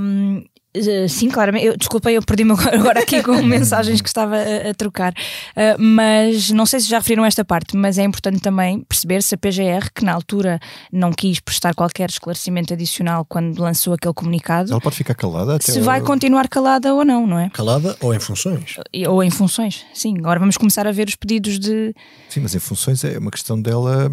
[0.00, 1.66] Um, eh, sim, claramente.
[1.66, 5.12] Eu, desculpa, eu perdi-me agora aqui com mensagens que estava a, a trocar.
[5.12, 9.34] Uh, mas não sei se já referiram esta parte, mas é importante também perceber se
[9.34, 10.60] a PGR, que na altura
[10.92, 14.70] não quis prestar qualquer esclarecimento adicional quando lançou aquele comunicado.
[14.70, 15.72] Ela pode ficar calada até.
[15.72, 17.50] Se vai continuar calada ou não, não é?
[17.50, 18.76] Calada ou em funções?
[19.08, 20.16] Ou em funções, sim.
[20.18, 21.94] Agora vamos começar a ver os pedidos de.
[22.28, 24.10] Sim, mas em funções é uma questão dela.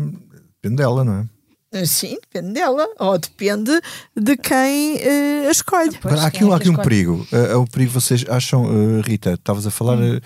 [0.61, 1.34] Depende dela, não é?
[1.85, 3.71] Sim, depende dela, ou depende
[4.15, 5.97] de quem uh, a escolhe.
[6.03, 7.27] Agora, há aqui, há aqui um perigo.
[7.31, 10.19] Uh, o perigo, vocês acham, uh, Rita, estavas a falar, hum.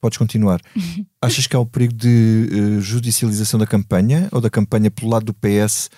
[0.00, 0.60] podes continuar.
[1.22, 5.34] Achas que há o perigo de judicialização da campanha ou da campanha pelo lado do
[5.34, 5.88] PS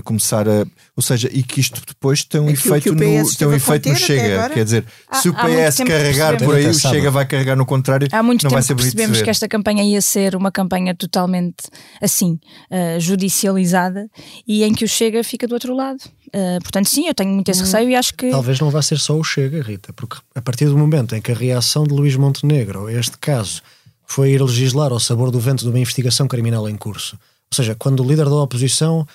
[0.00, 0.64] começar a.
[0.96, 2.98] Ou seja, e que isto depois tem um efeito, no,
[3.36, 4.48] tem um efeito no Chega.
[4.50, 8.08] Quer dizer, há, se o PS carregar por aí, o Chega vai carregar no contrário.
[8.12, 10.94] Há muito não tempo vai ser que percebemos que esta campanha ia ser uma campanha
[10.94, 11.64] totalmente
[12.00, 12.38] assim,
[12.70, 14.08] uh, judicializada
[14.46, 16.00] e em que o Chega fica do outro lado.
[16.28, 18.30] Uh, portanto, sim, eu tenho muito esse hum, receio e acho que.
[18.30, 21.30] Talvez não vá ser só o Chega, Rita, porque a partir do momento em que
[21.30, 23.62] a reação de Luís Montenegro a este caso
[24.06, 27.74] foi ir legislar ao sabor do vento de uma investigação criminal em curso, ou seja,
[27.74, 29.06] quando o líder da oposição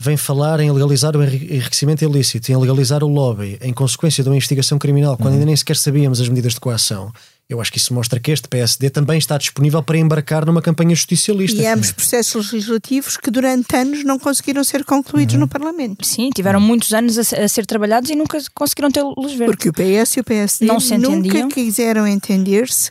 [0.00, 4.36] vem falar em legalizar o enriquecimento ilícito, em legalizar o lobby, em consequência de uma
[4.36, 5.34] investigação criminal, quando uhum.
[5.34, 7.12] ainda nem sequer sabíamos as medidas de coação.
[7.48, 10.94] Eu acho que isso mostra que este PSD também está disponível para embarcar numa campanha
[10.94, 11.60] justicialista.
[11.60, 15.40] E ambos processos legislativos que durante anos não conseguiram ser concluídos uhum.
[15.40, 16.06] no Parlamento.
[16.06, 19.46] Sim, tiveram muitos anos a, a, ser trabalhados e nunca conseguiram ter luz verde.
[19.46, 22.90] Porque o PS e o PSD não se nunca quiseram entender-se.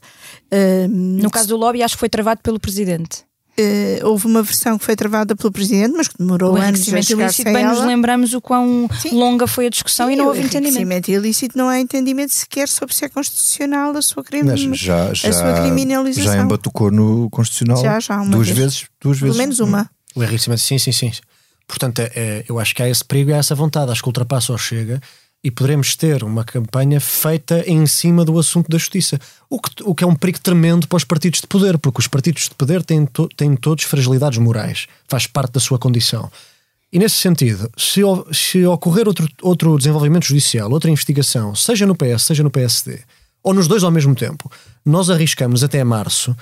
[0.51, 3.26] Uh, no caso do lobby, acho que foi travado pelo Presidente.
[3.59, 6.99] Uh, houve uma versão que foi travada pelo Presidente, mas que demorou o anos a
[6.99, 9.17] ilícito, bem nos lembramos o quão Sim.
[9.17, 10.65] longa foi a discussão Sim, e não houve entendimento.
[10.65, 15.11] O enriquecimento ilícito não há entendimento sequer sobre se é constitucional a sua, crime, já,
[15.11, 16.33] já, a sua criminalização.
[16.33, 18.59] Já embatucou no Constitucional já, já, duas vez.
[18.59, 18.85] vezes.
[19.01, 19.37] Duas Pelo vezes.
[19.37, 19.89] menos uma.
[20.15, 21.11] O enriquecimento, sim, sim, sim.
[21.67, 23.91] Portanto, é, é, eu acho que há esse perigo e há essa vontade.
[23.91, 25.01] Acho que ultrapassa ou chega
[25.43, 29.19] e poderemos ter uma campanha feita em cima do assunto da justiça.
[29.49, 32.07] O que, o que é um perigo tremendo para os partidos de poder, porque os
[32.07, 36.29] partidos de poder têm, to, têm todos fragilidades morais, faz parte da sua condição.
[36.91, 42.23] E nesse sentido, se, se ocorrer outro, outro desenvolvimento judicial, outra investigação, seja no PS,
[42.23, 42.99] seja no PSD,
[43.43, 44.51] ou nos dois ao mesmo tempo,
[44.85, 46.35] nós arriscamos até março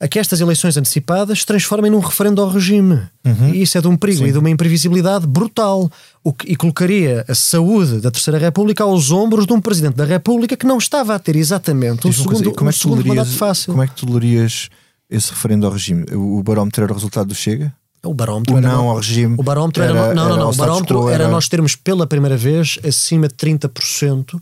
[0.00, 3.02] a que estas eleições antecipadas se transformem num referendo ao regime.
[3.22, 3.52] Uhum.
[3.52, 4.28] E isso é de um perigo Sim.
[4.28, 5.92] e de uma imprevisibilidade brutal.
[6.24, 10.06] O que, e colocaria a saúde da Terceira República aos ombros de um Presidente da
[10.06, 13.30] República que não estava a ter exatamente um segundo, como é que um segundo mandato
[13.30, 13.72] fácil.
[13.72, 14.70] Como é que tu lerias
[15.10, 16.06] esse referendo ao regime?
[16.14, 17.70] O barómetro era o resultado do Chega?
[18.02, 19.36] O barómetro o era não ao regime.
[19.38, 20.50] O barómetro era, era não, não, não.
[20.50, 24.40] O barómetro era, era nós termos pela primeira vez acima de 30%,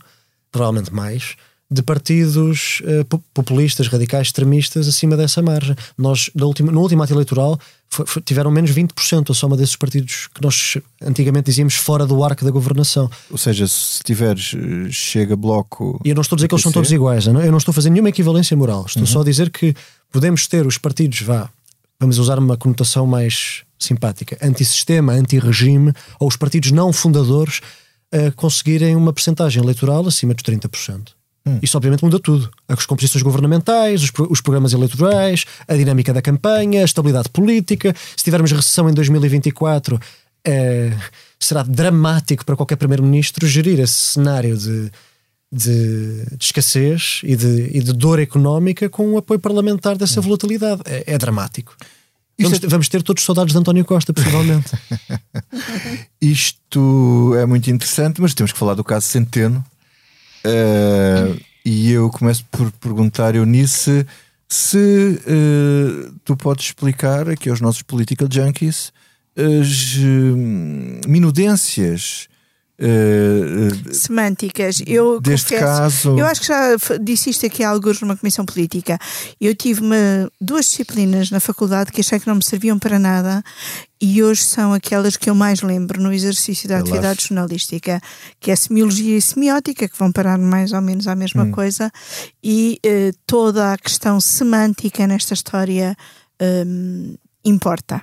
[0.49, 1.35] provavelmente mais,
[1.71, 5.75] de partidos uh, populistas, radicais, extremistas acima dessa margem.
[5.95, 9.75] Nós, no último, no último ato eleitoral, foi, foi, tiveram menos 20% a soma desses
[9.75, 13.09] partidos que nós antigamente dizíamos fora do arco da governação.
[13.29, 15.99] Ou seja, se tiveres eh, chega bloco.
[16.03, 17.57] E eu não estou a dizer que eles são todos iguais, eu não, eu não
[17.57, 19.07] estou a fazer nenhuma equivalência moral, estou uhum.
[19.07, 19.75] só a dizer que
[20.11, 21.49] podemos ter os partidos, vá,
[21.99, 27.61] vamos usar uma conotação mais simpática, antissistema, anti-regime, ou os partidos não fundadores
[28.11, 31.18] a conseguirem uma percentagem eleitoral acima dos 30%.
[31.45, 31.59] Hum.
[31.61, 32.49] Isso obviamente muda tudo.
[32.67, 37.95] As composições governamentais, os, os, programas eleitorais, a dinâmica da campanha, a estabilidade política.
[38.15, 39.99] Se tivermos recessão em 2024,
[40.45, 40.93] é,
[41.39, 44.91] será dramático para qualquer primeiro-ministro gerir esse cenário de
[45.51, 50.81] de, de escassez e de, e de, dor económica com o apoio parlamentar dessa volatilidade.
[50.85, 51.75] É, é dramático.
[52.39, 52.67] Vamos, é...
[52.67, 54.71] vamos, ter todos saudades de António Costa, possivelmente.
[56.21, 59.63] Isto é muito interessante, mas temos que falar do caso Centeno.
[60.45, 64.05] Uh, e eu começo por perguntar, Eunice,
[64.47, 68.91] se uh, tu podes explicar aqui aos nossos political junkies
[69.35, 72.27] as uh, minudências
[72.79, 74.81] uh, semânticas.
[74.87, 76.19] Eu deste confesso, caso.
[76.19, 78.97] Eu acho que já disse isto aqui há alguns numa comissão política.
[79.39, 79.81] Eu tive
[80.39, 83.43] duas disciplinas na faculdade que achei que não me serviam para nada
[84.01, 87.99] e hoje são aquelas que eu mais lembro no exercício da atividade jornalística,
[88.39, 91.51] que é semiologia e semiótica, que vão parar mais ou menos à mesma hum.
[91.51, 91.91] coisa,
[92.41, 95.97] e uh, toda a questão semântica nesta história
[96.41, 98.01] um, importa.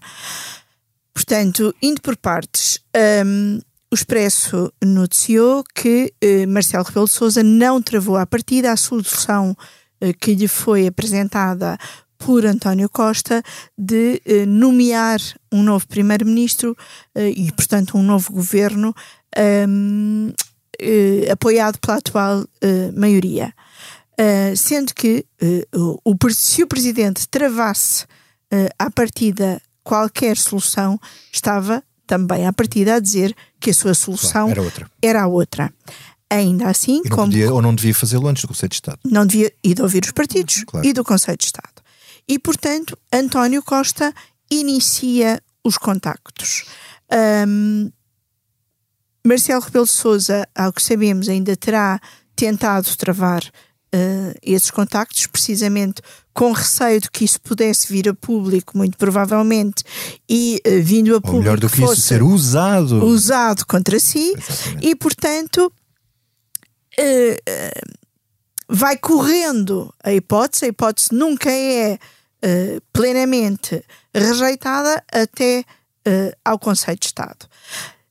[1.14, 2.78] Portanto, indo por partes,
[3.24, 3.58] um,
[3.90, 9.56] o Expresso noticiou que eh, Marcelo Rebelo de Sousa não travou à partida a solução
[10.00, 11.78] eh, que lhe foi apresentada
[12.18, 13.42] por António Costa
[13.76, 15.20] de eh, nomear
[15.52, 16.76] um novo primeiro-ministro
[17.14, 18.94] eh, e, portanto, um novo governo
[19.34, 23.52] eh, apoiado pela atual eh, maioria.
[24.56, 25.26] sendo que
[25.74, 28.06] o, se o presidente travasse
[28.78, 30.98] à partida qualquer solução,
[31.30, 34.90] estava também à partida a dizer que a sua solução era outra.
[35.02, 35.72] Era a outra.
[36.28, 37.26] Ainda assim, não como.
[37.32, 38.98] Podia, ou não devia fazê-lo antes do Conselho de Estado.
[39.04, 40.86] Não devia, e de ouvir os partidos claro.
[40.86, 41.82] e do Conselho de Estado.
[42.28, 44.12] E, portanto, António Costa
[44.50, 46.64] inicia os contactos.
[47.46, 47.90] Um,
[49.24, 52.00] Marcelo Rebelo de Souza, ao que sabemos, ainda terá
[52.34, 56.02] tentado travar uh, esses contactos, precisamente
[56.36, 59.82] com receio de que isso pudesse vir a público, muito provavelmente,
[60.28, 61.36] e uh, vindo a público.
[61.36, 63.02] Ou melhor do que isso, ser usado.
[63.02, 64.86] Usado contra si, Exatamente.
[64.86, 65.72] e portanto.
[66.98, 67.96] Uh,
[68.68, 71.98] vai correndo a hipótese, a hipótese nunca é
[72.92, 75.64] plenamente rejeitada até
[76.44, 77.46] ao Conselho de Estado.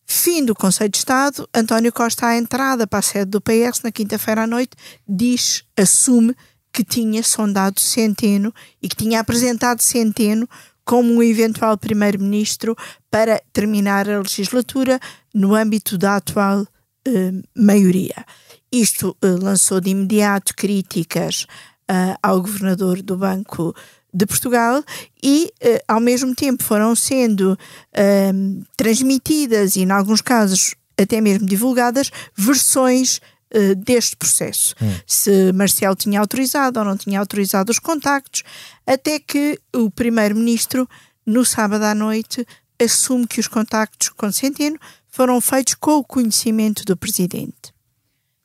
[0.05, 3.91] Fim do Conselho de Estado, António Costa, à entrada para a sede do PS, na
[3.91, 6.33] quinta-feira à noite, diz, assume
[6.75, 10.45] que tinha sondado Centeno e que tinha apresentado Centeno
[10.83, 12.75] como um eventual primeiro-ministro
[13.09, 14.99] para terminar a legislatura
[15.33, 16.67] no âmbito da atual
[17.07, 18.25] eh, maioria.
[18.69, 21.47] Isto eh, lançou de imediato críticas
[21.89, 23.73] uh, ao governador do Banco
[24.13, 24.83] de Portugal
[25.23, 31.47] e, uh, ao mesmo tempo, foram sendo uh, transmitidas e, em alguns casos, até mesmo
[31.47, 33.21] divulgadas, versões
[33.53, 34.75] uh, deste processo.
[34.81, 34.95] Hum.
[35.05, 38.43] Se Marcelo tinha autorizado ou não tinha autorizado os contactos,
[38.85, 40.87] até que o Primeiro-Ministro,
[41.25, 42.45] no sábado à noite,
[42.81, 47.73] assume que os contactos com Centeno foram feitos com o conhecimento do Presidente.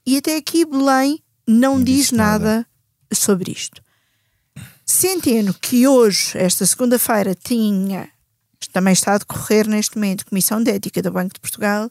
[0.07, 2.67] E até aqui Belém não, não diz nada, nada
[3.13, 3.83] sobre isto.
[4.87, 8.09] Centeno, que hoje, esta segunda-feira, tinha,
[8.73, 11.91] também está a decorrer neste momento, Comissão de Ética do Banco de Portugal,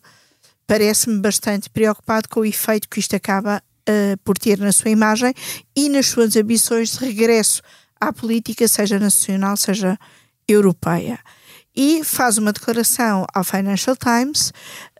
[0.69, 5.33] parece-me bastante preocupado com o efeito que isto acaba uh, por ter na sua imagem
[5.75, 7.63] e nas suas ambições de regresso
[7.99, 9.97] à política, seja nacional, seja
[10.47, 11.17] europeia.
[11.75, 14.49] E faz uma declaração ao Financial Times,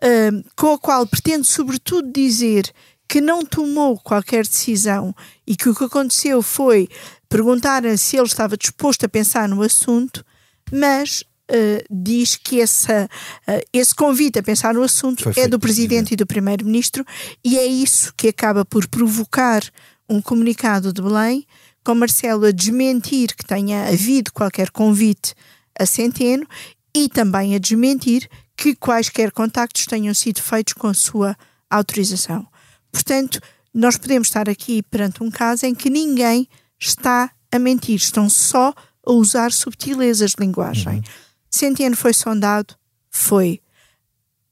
[0.02, 2.68] uh, com a qual pretende, sobretudo, dizer
[3.08, 5.14] que não tomou qualquer decisão
[5.46, 6.88] e que o que aconteceu foi
[7.28, 10.24] perguntar se ele estava disposto a pensar no assunto,
[10.72, 13.08] mas uh, diz que essa,
[13.48, 17.04] uh, esse convite a pensar no assunto foi é do Presidente e do Primeiro-Ministro
[17.44, 19.62] e é isso que acaba por provocar
[20.08, 21.46] um comunicado de Belém,
[21.84, 25.34] com Marcelo a desmentir que tenha havido qualquer convite
[25.78, 26.46] a Centeno
[26.94, 31.36] e também a desmentir que quaisquer contactos tenham sido feitos com a sua
[31.70, 32.46] autorização.
[32.92, 33.40] Portanto,
[33.72, 38.74] nós podemos estar aqui perante um caso em que ninguém está a mentir, estão só
[39.06, 40.96] a usar subtilezas de linguagem.
[40.96, 41.02] Uhum.
[41.50, 42.74] Centeno foi sondado?
[43.10, 43.60] Foi.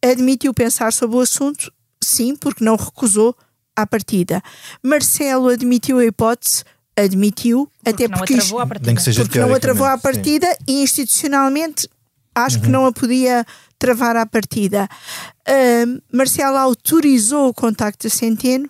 [0.03, 1.73] Admitiu pensar sobre o assunto?
[2.03, 3.37] Sim, porque não recusou
[3.77, 4.43] à partida.
[4.83, 6.65] Marcelo admitiu a hipótese?
[6.97, 10.57] Admitiu, porque até porque, isto, Tem que seja porque não a travou à partida sim.
[10.67, 11.89] e institucionalmente
[12.35, 12.63] acho uhum.
[12.63, 13.47] que não a podia
[13.79, 14.89] travar à partida.
[15.47, 18.69] Uh, Marcelo autorizou o contacto a Centeno,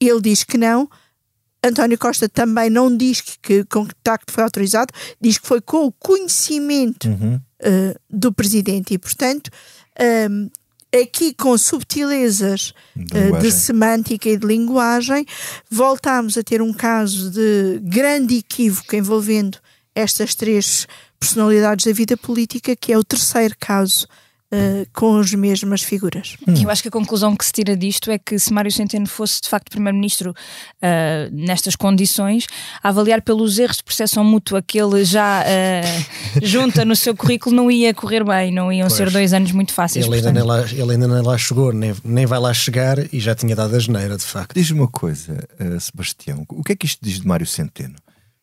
[0.00, 0.88] ele diz que não.
[1.66, 5.86] António Costa também não diz que, que o contacto foi autorizado, diz que foi com
[5.86, 7.36] o conhecimento uhum.
[7.36, 9.50] uh, do presidente e, portanto,
[10.30, 10.48] um,
[11.02, 15.26] aqui com subtilezas de, uh, de, semântica e de linguagem,
[15.70, 19.58] voltámos a ter um caso de grande equívoco envolvendo
[19.94, 20.86] estas três
[21.18, 24.06] personalidades da vida política, que é o terceiro caso
[24.52, 26.36] uh, com as mesmas figuras.
[26.46, 26.54] Hum.
[26.62, 29.40] Eu acho que a conclusão que se tira disto é que se Mário Centeno fosse
[29.40, 30.34] de facto Primeiro-Ministro uh,
[31.32, 32.46] nestas condições,
[32.82, 37.54] a avaliar pelos erros de percepção mútua que ele já uh, junta no seu currículo,
[37.54, 38.96] não ia correr bem, não iam pois.
[38.96, 40.06] ser dois anos muito fáceis.
[40.06, 43.20] Ele ainda, nem lá, ele ainda nem lá chegou, nem, nem vai lá chegar e
[43.20, 44.54] já tinha dado a geneira, de facto.
[44.54, 45.46] Diz-me uma coisa,
[45.80, 47.96] Sebastião, o que é que isto diz de Mário Centeno?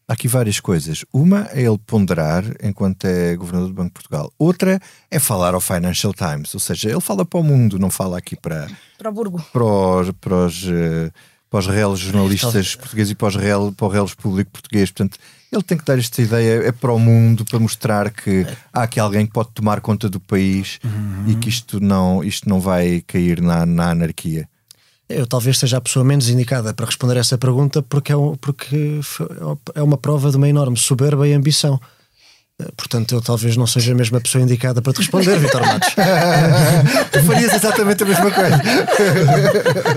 [0.07, 1.05] Há aqui várias coisas.
[1.13, 4.33] Uma é ele ponderar enquanto é governador do Banco de Portugal.
[4.37, 4.79] Outra
[5.09, 6.53] é falar ao Financial Times.
[6.53, 8.67] Ou seja, ele fala para o mundo, não fala aqui para.
[8.97, 9.41] Para o Burgo.
[9.53, 11.11] Para os, para os, uh,
[11.49, 14.91] para os reles jornalistas portugueses e para, os real, para o reles público português.
[14.91, 15.17] Portanto,
[15.51, 18.99] ele tem que dar esta ideia é para o mundo, para mostrar que há aqui
[18.99, 21.25] alguém que pode tomar conta do país uhum.
[21.27, 24.49] e que isto não, isto não vai cair na, na anarquia.
[25.13, 28.99] Eu talvez seja a pessoa menos indicada para responder essa pergunta porque é, um, porque
[29.75, 31.79] é uma prova de uma enorme soberba e ambição.
[32.61, 35.89] Eh, portanto, eu talvez não seja a mesma pessoa indicada para te responder, Vitor Matos.
[37.11, 38.61] tu farias exatamente a mesma coisa.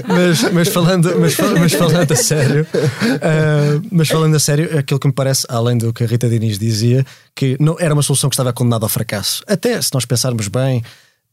[0.08, 5.06] mas, mas, falando, mas, mas falando a sério, uh, mas falando a sério, aquilo que
[5.06, 7.04] me parece, além do que a Rita Diniz dizia,
[7.34, 9.42] que não era uma solução que estava condenada ao fracasso.
[9.46, 10.82] Até se nós pensarmos bem,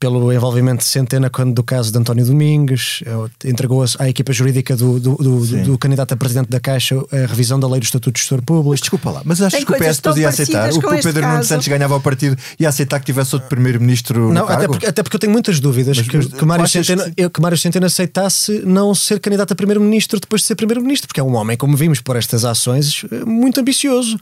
[0.03, 4.75] pelo envolvimento de Centena quando do caso de António Domingues, eh, entregou à equipa jurídica
[4.75, 8.11] do, do, do, do, candidato a presidente da Caixa a revisão da lei do Estatuto
[8.11, 8.71] de Gestor Público.
[8.71, 10.73] Mas desculpa lá, mas achas que o PS podia aceitar?
[10.73, 14.33] O que o Pedro Nuno Santos ganhava ao partido e aceitar que tivesse outro primeiro-ministro
[14.33, 17.29] Não, até porque, até porque eu tenho muitas dúvidas mas, que, que, Mário Centeno, que...
[17.29, 21.23] que Mário Centeno aceitasse não ser candidato a primeiro-ministro depois de ser primeiro-ministro, porque é
[21.23, 24.19] um homem, como vimos por estas ações, eh, muito ambicioso.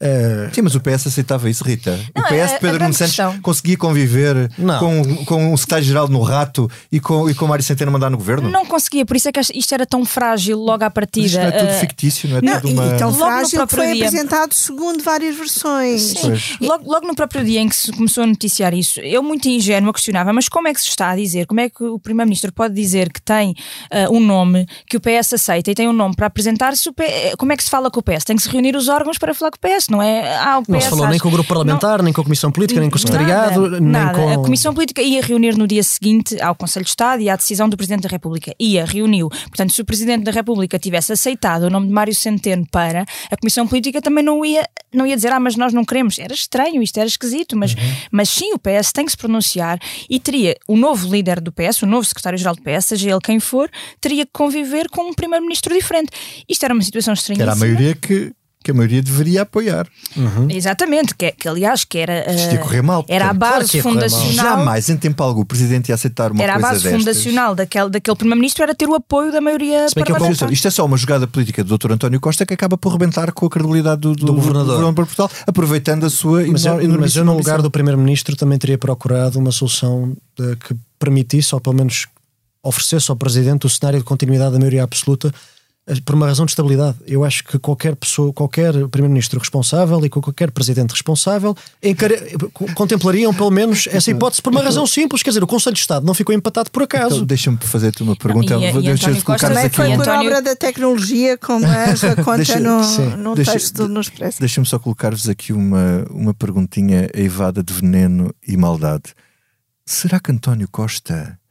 [0.00, 0.52] Uh...
[0.52, 1.98] Sim, mas o PS aceitava isso, Rita.
[2.14, 6.70] Não, o PS de Pedro Nuno Santos conseguia conviver com, com o secretário-geral no rato
[6.90, 8.50] e com, e com Mário Centeno mandar no governo?
[8.50, 11.22] Não conseguia, por isso é que isto era tão frágil logo à partida.
[11.22, 11.80] Mas isto não é tudo uh...
[11.80, 12.86] fictício, não é não, tudo uma.
[12.86, 14.06] E tão logo frágil que foi dia.
[14.06, 16.02] apresentado segundo várias versões.
[16.02, 16.56] Sim.
[16.60, 19.92] Logo, logo no próprio dia em que se começou a noticiar isso, eu, muito ingênua,
[19.92, 21.46] questionava: mas como é que se está a dizer?
[21.46, 23.52] Como é que o Primeiro-Ministro pode dizer que tem
[23.92, 26.90] uh, um nome que o PS aceita e tem um nome para apresentar-se?
[27.38, 28.24] Como é que se fala com o PS?
[28.24, 30.36] Tem que se reunir os órgãos para falar com o PS, não é?
[30.36, 32.80] Ah, não se falou nem com o grupo parlamentar, não, nem com a Comissão Política,
[32.80, 34.18] nem com o Secretariado, nada, nem nada.
[34.18, 34.28] com.
[34.28, 37.68] A Comissão Política ia reunir no dia seguinte ao Conselho de Estado e à decisão
[37.68, 38.54] do Presidente da República.
[38.58, 39.28] Ia, reuniu.
[39.28, 43.36] Portanto, se o Presidente da República tivesse aceitado o nome de Mário Centeno para, a
[43.36, 46.18] Comissão Política também não ia, não ia dizer, ah, mas nós não queremos.
[46.18, 47.80] Era estranho, isto era esquisito, mas, uhum.
[48.10, 49.78] mas sim, o PS tem que se pronunciar
[50.08, 53.40] e teria o novo líder do PS, o novo secretário-geral do PS, seja ele quem
[53.40, 53.70] for,
[54.00, 56.10] teria que conviver com um primeiro-ministro diferente.
[56.48, 57.42] Isto era uma situação estranha.
[57.42, 58.32] Era a maioria que
[58.64, 59.86] que a maioria deveria apoiar.
[60.16, 60.48] Uhum.
[60.50, 64.32] Exatamente, que, que, aliás que era, uh, correr mal, era a base claro fundacional.
[64.32, 67.00] Jamais em tempo algum o presidente ia aceitar uma era coisa Era a base destas.
[67.00, 70.68] fundacional daquele, daquele primeiro-ministro era ter o apoio da maioria Se bem que é Isto
[70.68, 71.92] é só uma jogada política do Dr.
[71.92, 74.80] António Costa que acaba por rebentar com a credibilidade do, do, do governador.
[74.80, 78.78] do Portugal, aproveitando a sua Mas, eu, mas eu no lugar do primeiro-ministro também teria
[78.78, 82.06] procurado uma solução de, que permitisse, ou pelo menos
[82.62, 85.30] oferecesse ao presidente o cenário de continuidade da maioria absoluta
[86.04, 86.96] por uma razão de estabilidade.
[87.06, 92.16] Eu acho que qualquer pessoa, qualquer primeiro-ministro responsável e qualquer presidente responsável encare...
[92.74, 95.80] contemplariam pelo menos essa hipótese por uma então, razão simples, quer dizer, o Conselho de
[95.80, 97.16] Estado não ficou empatado por acaso.
[97.16, 98.54] Então, Deixa-me fazer-te uma pergunta.
[98.54, 99.76] E, Deixa-me colocar aqui.
[99.76, 100.28] Foi por António...
[100.28, 104.40] obra da tecnologia, como a conta deixa, no, sim, no deixa, texto no Expresso.
[104.40, 109.14] Deixa-me só colocar-vos aqui uma, uma perguntinha eivada de veneno e maldade.
[109.84, 111.43] Será que António Costa eh,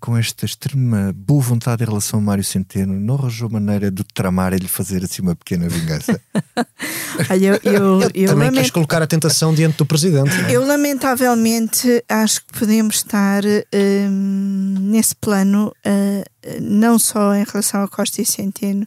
[0.00, 4.54] com esta extrema boa vontade em relação a Mário Centeno, não arranjou maneira de tramar
[4.54, 6.20] e lhe fazer assim uma pequena vingança?
[7.30, 8.54] Olha, eu, eu, eu Também lament...
[8.54, 10.34] queres colocar a tentação diante do Presidente.
[10.46, 10.56] É?
[10.56, 17.88] Eu, lamentavelmente, acho que podemos estar um, nesse plano, uh, não só em relação a
[17.88, 18.86] Costa e Centeno,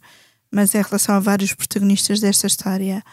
[0.52, 3.04] mas em relação a vários protagonistas desta história.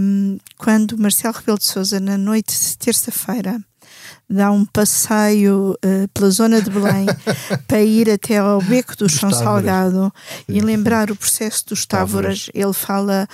[0.00, 3.60] Um, quando Marcelo Rebelo de Souza, na noite de terça-feira,
[4.28, 7.06] dá um passeio uh, pela zona de Belém
[7.68, 10.12] para ir até ao Beco do São Salgado
[10.48, 12.48] e lembrar o processo dos Távoras.
[12.54, 13.28] Ele fala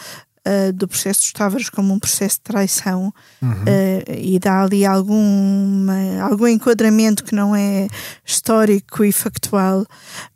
[0.46, 3.50] uh, do processo dos Távoras como um processo de traição uhum.
[3.50, 5.86] uh, e dá ali algum,
[6.22, 7.86] algum enquadramento que não é
[8.24, 9.86] histórico e factual,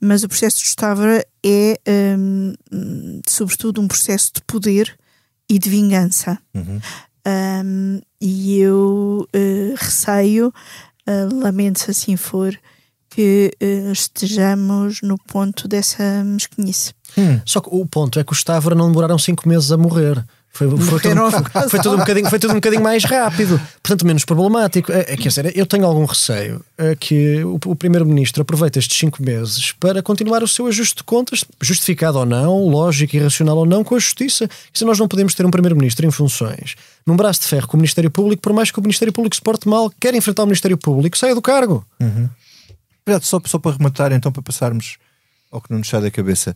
[0.00, 1.78] mas o processo dos Távoras é,
[2.16, 4.96] um, sobretudo, um processo de poder
[5.48, 6.38] e de vingança.
[6.54, 6.80] Uhum.
[7.26, 12.58] Um, e eu uh, receio, uh, lamento se assim for,
[13.08, 16.92] que uh, estejamos no ponto dessa mesquinice.
[17.16, 17.40] Hum.
[17.46, 20.24] Só que o ponto é que os Távora não demoraram cinco meses a morrer.
[20.54, 24.06] Foi, foi, tudo, foi, foi, tudo um bocadinho, foi tudo um bocadinho mais rápido, portanto
[24.06, 24.92] menos problemático.
[24.92, 28.96] É, é que dizer, eu tenho algum receio é que o, o Primeiro-Ministro aproveite estes
[28.96, 33.56] cinco meses para continuar o seu ajuste de contas, justificado ou não, lógico e racional
[33.56, 34.48] ou não, com a Justiça.
[34.72, 37.80] Se nós não podemos ter um Primeiro-Ministro em funções, num braço de ferro com o
[37.80, 40.78] Ministério Público, por mais que o Ministério Público se porte mal, quer enfrentar o Ministério
[40.78, 41.84] Público, saia do cargo.
[42.00, 42.30] Uhum.
[43.20, 44.98] Só, só para rematar, então, para passarmos
[45.50, 46.54] ao que não nos sai da cabeça.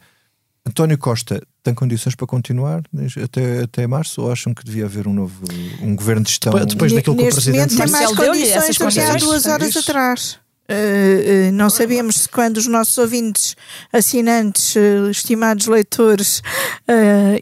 [0.65, 2.83] António Costa tem condições para continuar
[3.23, 5.45] até, até março ou acham que devia haver um novo
[5.83, 6.53] um governo de gestão?
[6.65, 10.39] Depois daquilo que o Presidente tem mais condições do que há duas horas atrás.
[10.71, 13.57] Uh, uh, não sabemos se quando os nossos ouvintes,
[13.91, 16.43] assinantes, uh, estimados leitores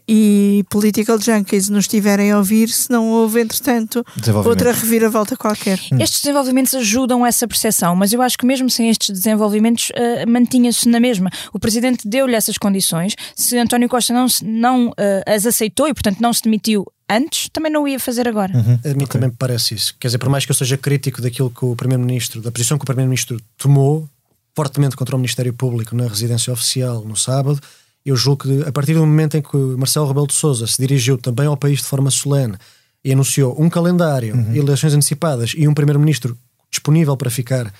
[0.07, 4.05] e political junkies nos tiverem a ouvir, se não houve, entretanto,
[4.45, 5.79] outra reviravolta qualquer.
[5.91, 5.99] Hum.
[5.99, 9.91] Estes desenvolvimentos ajudam essa percepção, mas eu acho que mesmo sem estes desenvolvimentos,
[10.27, 11.29] mantinha-se na mesma.
[11.53, 13.15] O Presidente deu-lhe essas condições.
[13.35, 14.93] Se António Costa não, não
[15.25, 18.55] as aceitou e, portanto, não se demitiu antes, também não o ia fazer agora.
[18.55, 18.79] Uhum.
[18.83, 19.07] A mim okay.
[19.07, 19.95] também me parece isso.
[19.99, 22.83] Quer dizer, por mais que eu seja crítico daquilo que o Primeiro-Ministro, da posição que
[22.83, 24.07] o Primeiro-Ministro tomou
[24.55, 27.59] fortemente contra o Ministério Público na residência oficial no sábado,
[28.05, 31.17] eu julgo que a partir do momento em que Marcelo Rebelo de Sousa se dirigiu
[31.17, 32.55] também ao país de forma solene
[33.03, 34.55] e anunciou um calendário, uhum.
[34.55, 36.37] eleições antecipadas e um Primeiro-Ministro
[36.71, 37.71] disponível para ficar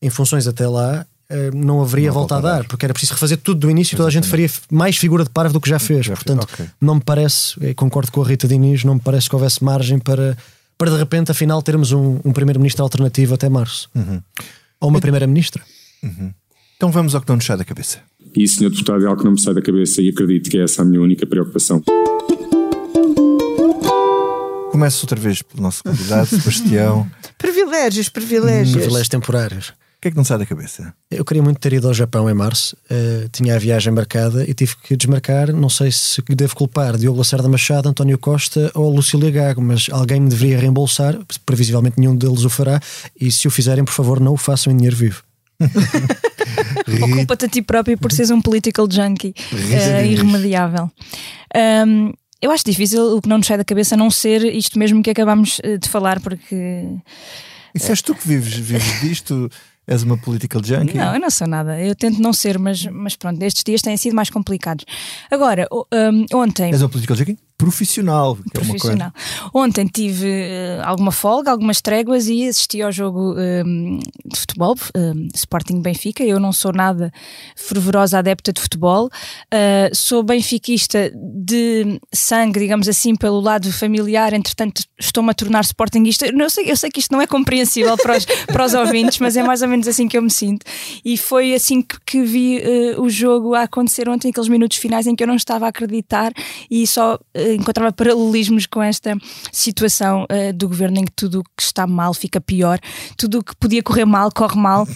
[0.00, 1.06] em funções até lá,
[1.54, 4.08] não haveria não volta a dar, porque era preciso refazer tudo do início e toda
[4.08, 6.06] a gente faria mais figura de parvo do que já fez.
[6.06, 6.66] Já Portanto, okay.
[6.80, 10.36] não me parece, concordo com a Rita Diniz, não me parece que houvesse margem para,
[10.76, 13.88] para de repente, afinal, termos um, um primeiro-ministro alternativo até março.
[13.94, 14.20] Uhum.
[14.80, 15.62] Ou uma primeira-ministra.
[16.02, 16.32] Uhum.
[16.76, 18.00] Então vamos ao que não nos sai da cabeça.
[18.34, 20.64] E, senhor deputado, é algo que não me sai da cabeça e acredito que é
[20.64, 21.82] essa a minha única preocupação.
[24.70, 27.08] Começo outra vez pelo nosso convidado, Sebastião.
[27.38, 28.76] privilégios, privilégios.
[28.76, 29.72] Privilégios temporários
[30.02, 30.92] que é que não sai da cabeça?
[31.08, 34.52] Eu queria muito ter ido ao Japão em março, uh, tinha a viagem marcada e
[34.52, 35.52] tive que desmarcar.
[35.52, 40.20] Não sei se devo culpar Diogo Lacerda Machado, António Costa ou Lucília Gago, mas alguém
[40.20, 42.80] me deveria reembolsar, previsivelmente nenhum deles o fará,
[43.18, 45.22] e se o fizerem, por favor, não o façam em dinheiro vivo.
[47.00, 50.90] Ocupa-te a ti próprio por seres um political junkie uh, irremediável.
[51.86, 55.00] Um, eu acho difícil o que não nos sai da cabeça não ser isto mesmo
[55.00, 56.56] que acabámos eh, de falar, porque.
[57.72, 59.48] E és tu que vives, vives disto?
[59.86, 60.96] És uma political junkie?
[60.96, 61.80] Não, eu não sou nada.
[61.80, 64.84] Eu tento não ser, mas, mas pronto, estes dias têm sido mais complicados.
[65.30, 66.70] Agora, um, ontem.
[66.70, 67.36] És uma political junkie?
[67.62, 68.36] Profissional.
[68.52, 69.12] profissional.
[69.14, 74.74] É Ontem tive uh, alguma folga, algumas tréguas e assisti ao jogo um, de futebol,
[74.96, 76.24] um, Sporting Benfica.
[76.24, 77.12] Eu não sou nada
[77.54, 84.82] fervorosa adepta de futebol, uh, sou benfiquista de sangue, digamos assim, pelo lado familiar, entretanto
[84.98, 86.26] estou-me a tornar sportinguista.
[86.26, 89.36] Eu sei, eu sei que isto não é compreensível para os, para os ouvintes, mas
[89.36, 90.66] é mais ou menos assim que eu me sinto.
[91.04, 95.06] E foi assim que, que vi uh, o jogo a acontecer ontem, aqueles minutos finais
[95.06, 96.32] em que eu não estava a acreditar
[96.68, 97.18] e só
[97.54, 99.16] encontrava paralelismos com esta
[99.50, 102.78] situação uh, do governo em que tudo o que está mal fica pior,
[103.16, 104.86] tudo o que podia correr mal corre mal.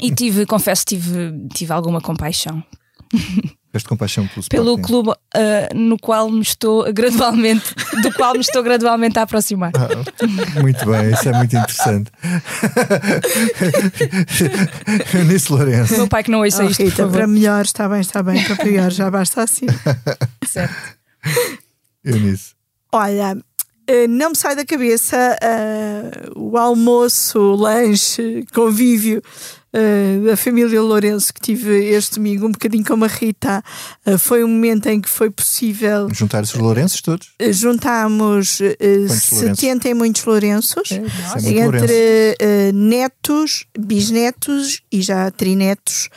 [0.00, 2.62] e tive, confesso, tive, tive alguma compaixão.
[3.70, 7.72] Tiveste compaixão pelo, pelo clube uh, no qual me estou gradualmente,
[8.02, 9.70] do qual me estou gradualmente a aproximar.
[9.76, 12.10] Ah, muito bem, isso é muito interessante.
[15.14, 15.94] Eunice Lourenço.
[15.94, 16.82] Meu pai que não ouça oh, isto.
[16.82, 19.66] Rita, para melhor, está bem, está bem, para pior, já basta assim.
[20.46, 20.98] certo.
[22.04, 22.54] Eunice?
[22.92, 23.36] Olha,
[23.90, 29.20] eh, não me sai da cabeça uh, o almoço, o lanche, convívio
[29.74, 33.60] uh, da família Lourenço que tive este domingo, um bocadinho como a Rita.
[34.06, 36.08] Uh, foi um momento em que foi possível.
[36.12, 37.32] Juntar-se os Lourenços todos?
[37.50, 38.60] juntámos
[39.08, 46.08] 70 e muitos Lourenços, é, é entre netos, bisnetos e já trinetos.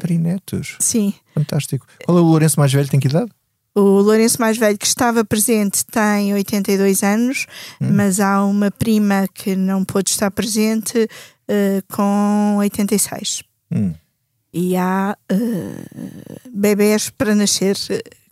[0.00, 0.76] Trinetos?
[0.80, 1.14] Sim.
[1.32, 1.86] Fantástico.
[2.04, 2.88] Qual é o Lourenço mais velho?
[2.88, 3.30] Tem que idade?
[3.78, 7.46] O Lourenço mais velho que estava presente tem 82 anos,
[7.80, 7.90] hum.
[7.92, 13.44] mas há uma prima que não pôde estar presente uh, com 86.
[13.70, 13.94] Hum.
[14.52, 17.76] E há uh, bebés para nascer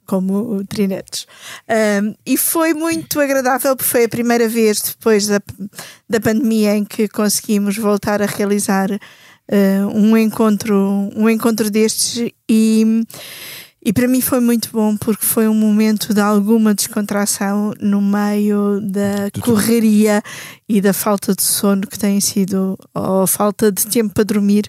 [0.05, 1.29] como trinetos.
[2.03, 5.41] Um, e foi muito agradável, porque foi a primeira vez depois da,
[6.09, 10.75] da pandemia em que conseguimos voltar a realizar uh, um encontro
[11.15, 13.05] um encontro destes e
[13.83, 18.81] e para mim foi muito bom porque foi um momento de alguma descontração no meio
[18.81, 20.23] da correria
[20.69, 24.69] e da falta de sono que tem sido, ou falta de tempo para dormir,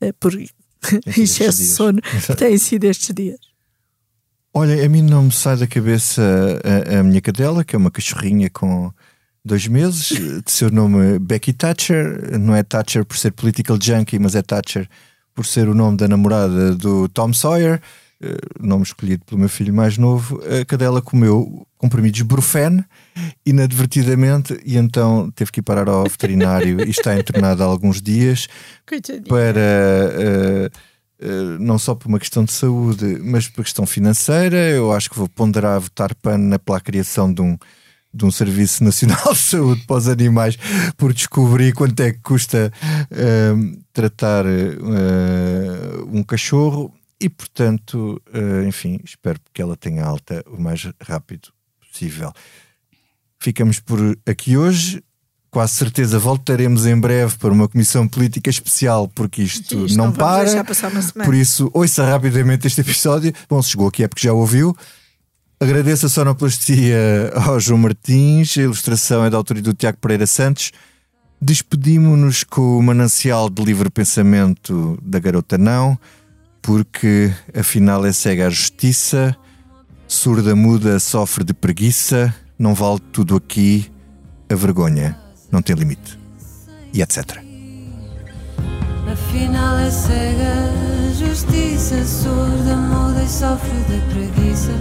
[0.00, 0.32] eh, por
[1.06, 3.38] excesso de sono que tem sido estes dias.
[4.54, 6.22] Olha, a mim não me sai da cabeça
[6.64, 8.90] a, a minha cadela, que é uma cachorrinha com
[9.44, 10.08] dois meses,
[10.42, 12.38] de seu nome Becky Thatcher.
[12.38, 14.88] Não é Thatcher por ser political junkie, mas é Thatcher
[15.34, 17.82] por ser o nome da namorada do Tom Sawyer
[18.60, 22.84] nome escolhido pelo meu filho mais novo, a cadela comeu comprimidos Brufen,
[23.44, 28.48] inadvertidamente, e então teve que ir parar ao veterinário e está internado há alguns dias
[28.86, 29.28] Coitadinho.
[29.28, 29.60] para.
[29.60, 34.56] Uh, Uh, não só por uma questão de saúde, mas por questão financeira.
[34.56, 37.56] Eu acho que vou ponderar votar PAN pela criação de um,
[38.12, 40.58] de um Serviço Nacional de Saúde para os animais
[40.96, 42.70] por descobrir quanto é que custa
[43.10, 48.20] uh, tratar uh, um cachorro e, portanto,
[48.66, 51.48] enfim, espero que ela tenha alta o mais rápido
[51.80, 52.32] possível.
[53.38, 55.02] Ficamos por aqui hoje
[55.54, 60.12] quase certeza voltaremos em breve para uma comissão política especial, porque isto, isto não, não
[60.12, 60.64] para.
[61.24, 63.32] Por isso, ouça rapidamente este episódio.
[63.48, 64.76] Bom, se chegou aqui é porque já ouviu.
[65.60, 70.72] Agradeço a sonoplastia ao João Martins, a ilustração é da autoria do Tiago Pereira Santos.
[71.40, 75.96] Despedimos-nos com o manancial de livre pensamento da garota não,
[76.64, 79.36] porque afinal é cega a justiça,
[80.08, 83.92] surda muda sofre de preguiça, não vale tudo aqui
[84.50, 85.16] a vergonha
[85.52, 86.18] não tem limite.
[86.92, 87.38] E etc.
[89.12, 90.72] Afinal é cega,
[91.18, 94.72] justiça surda, muda e sofre de preguiça.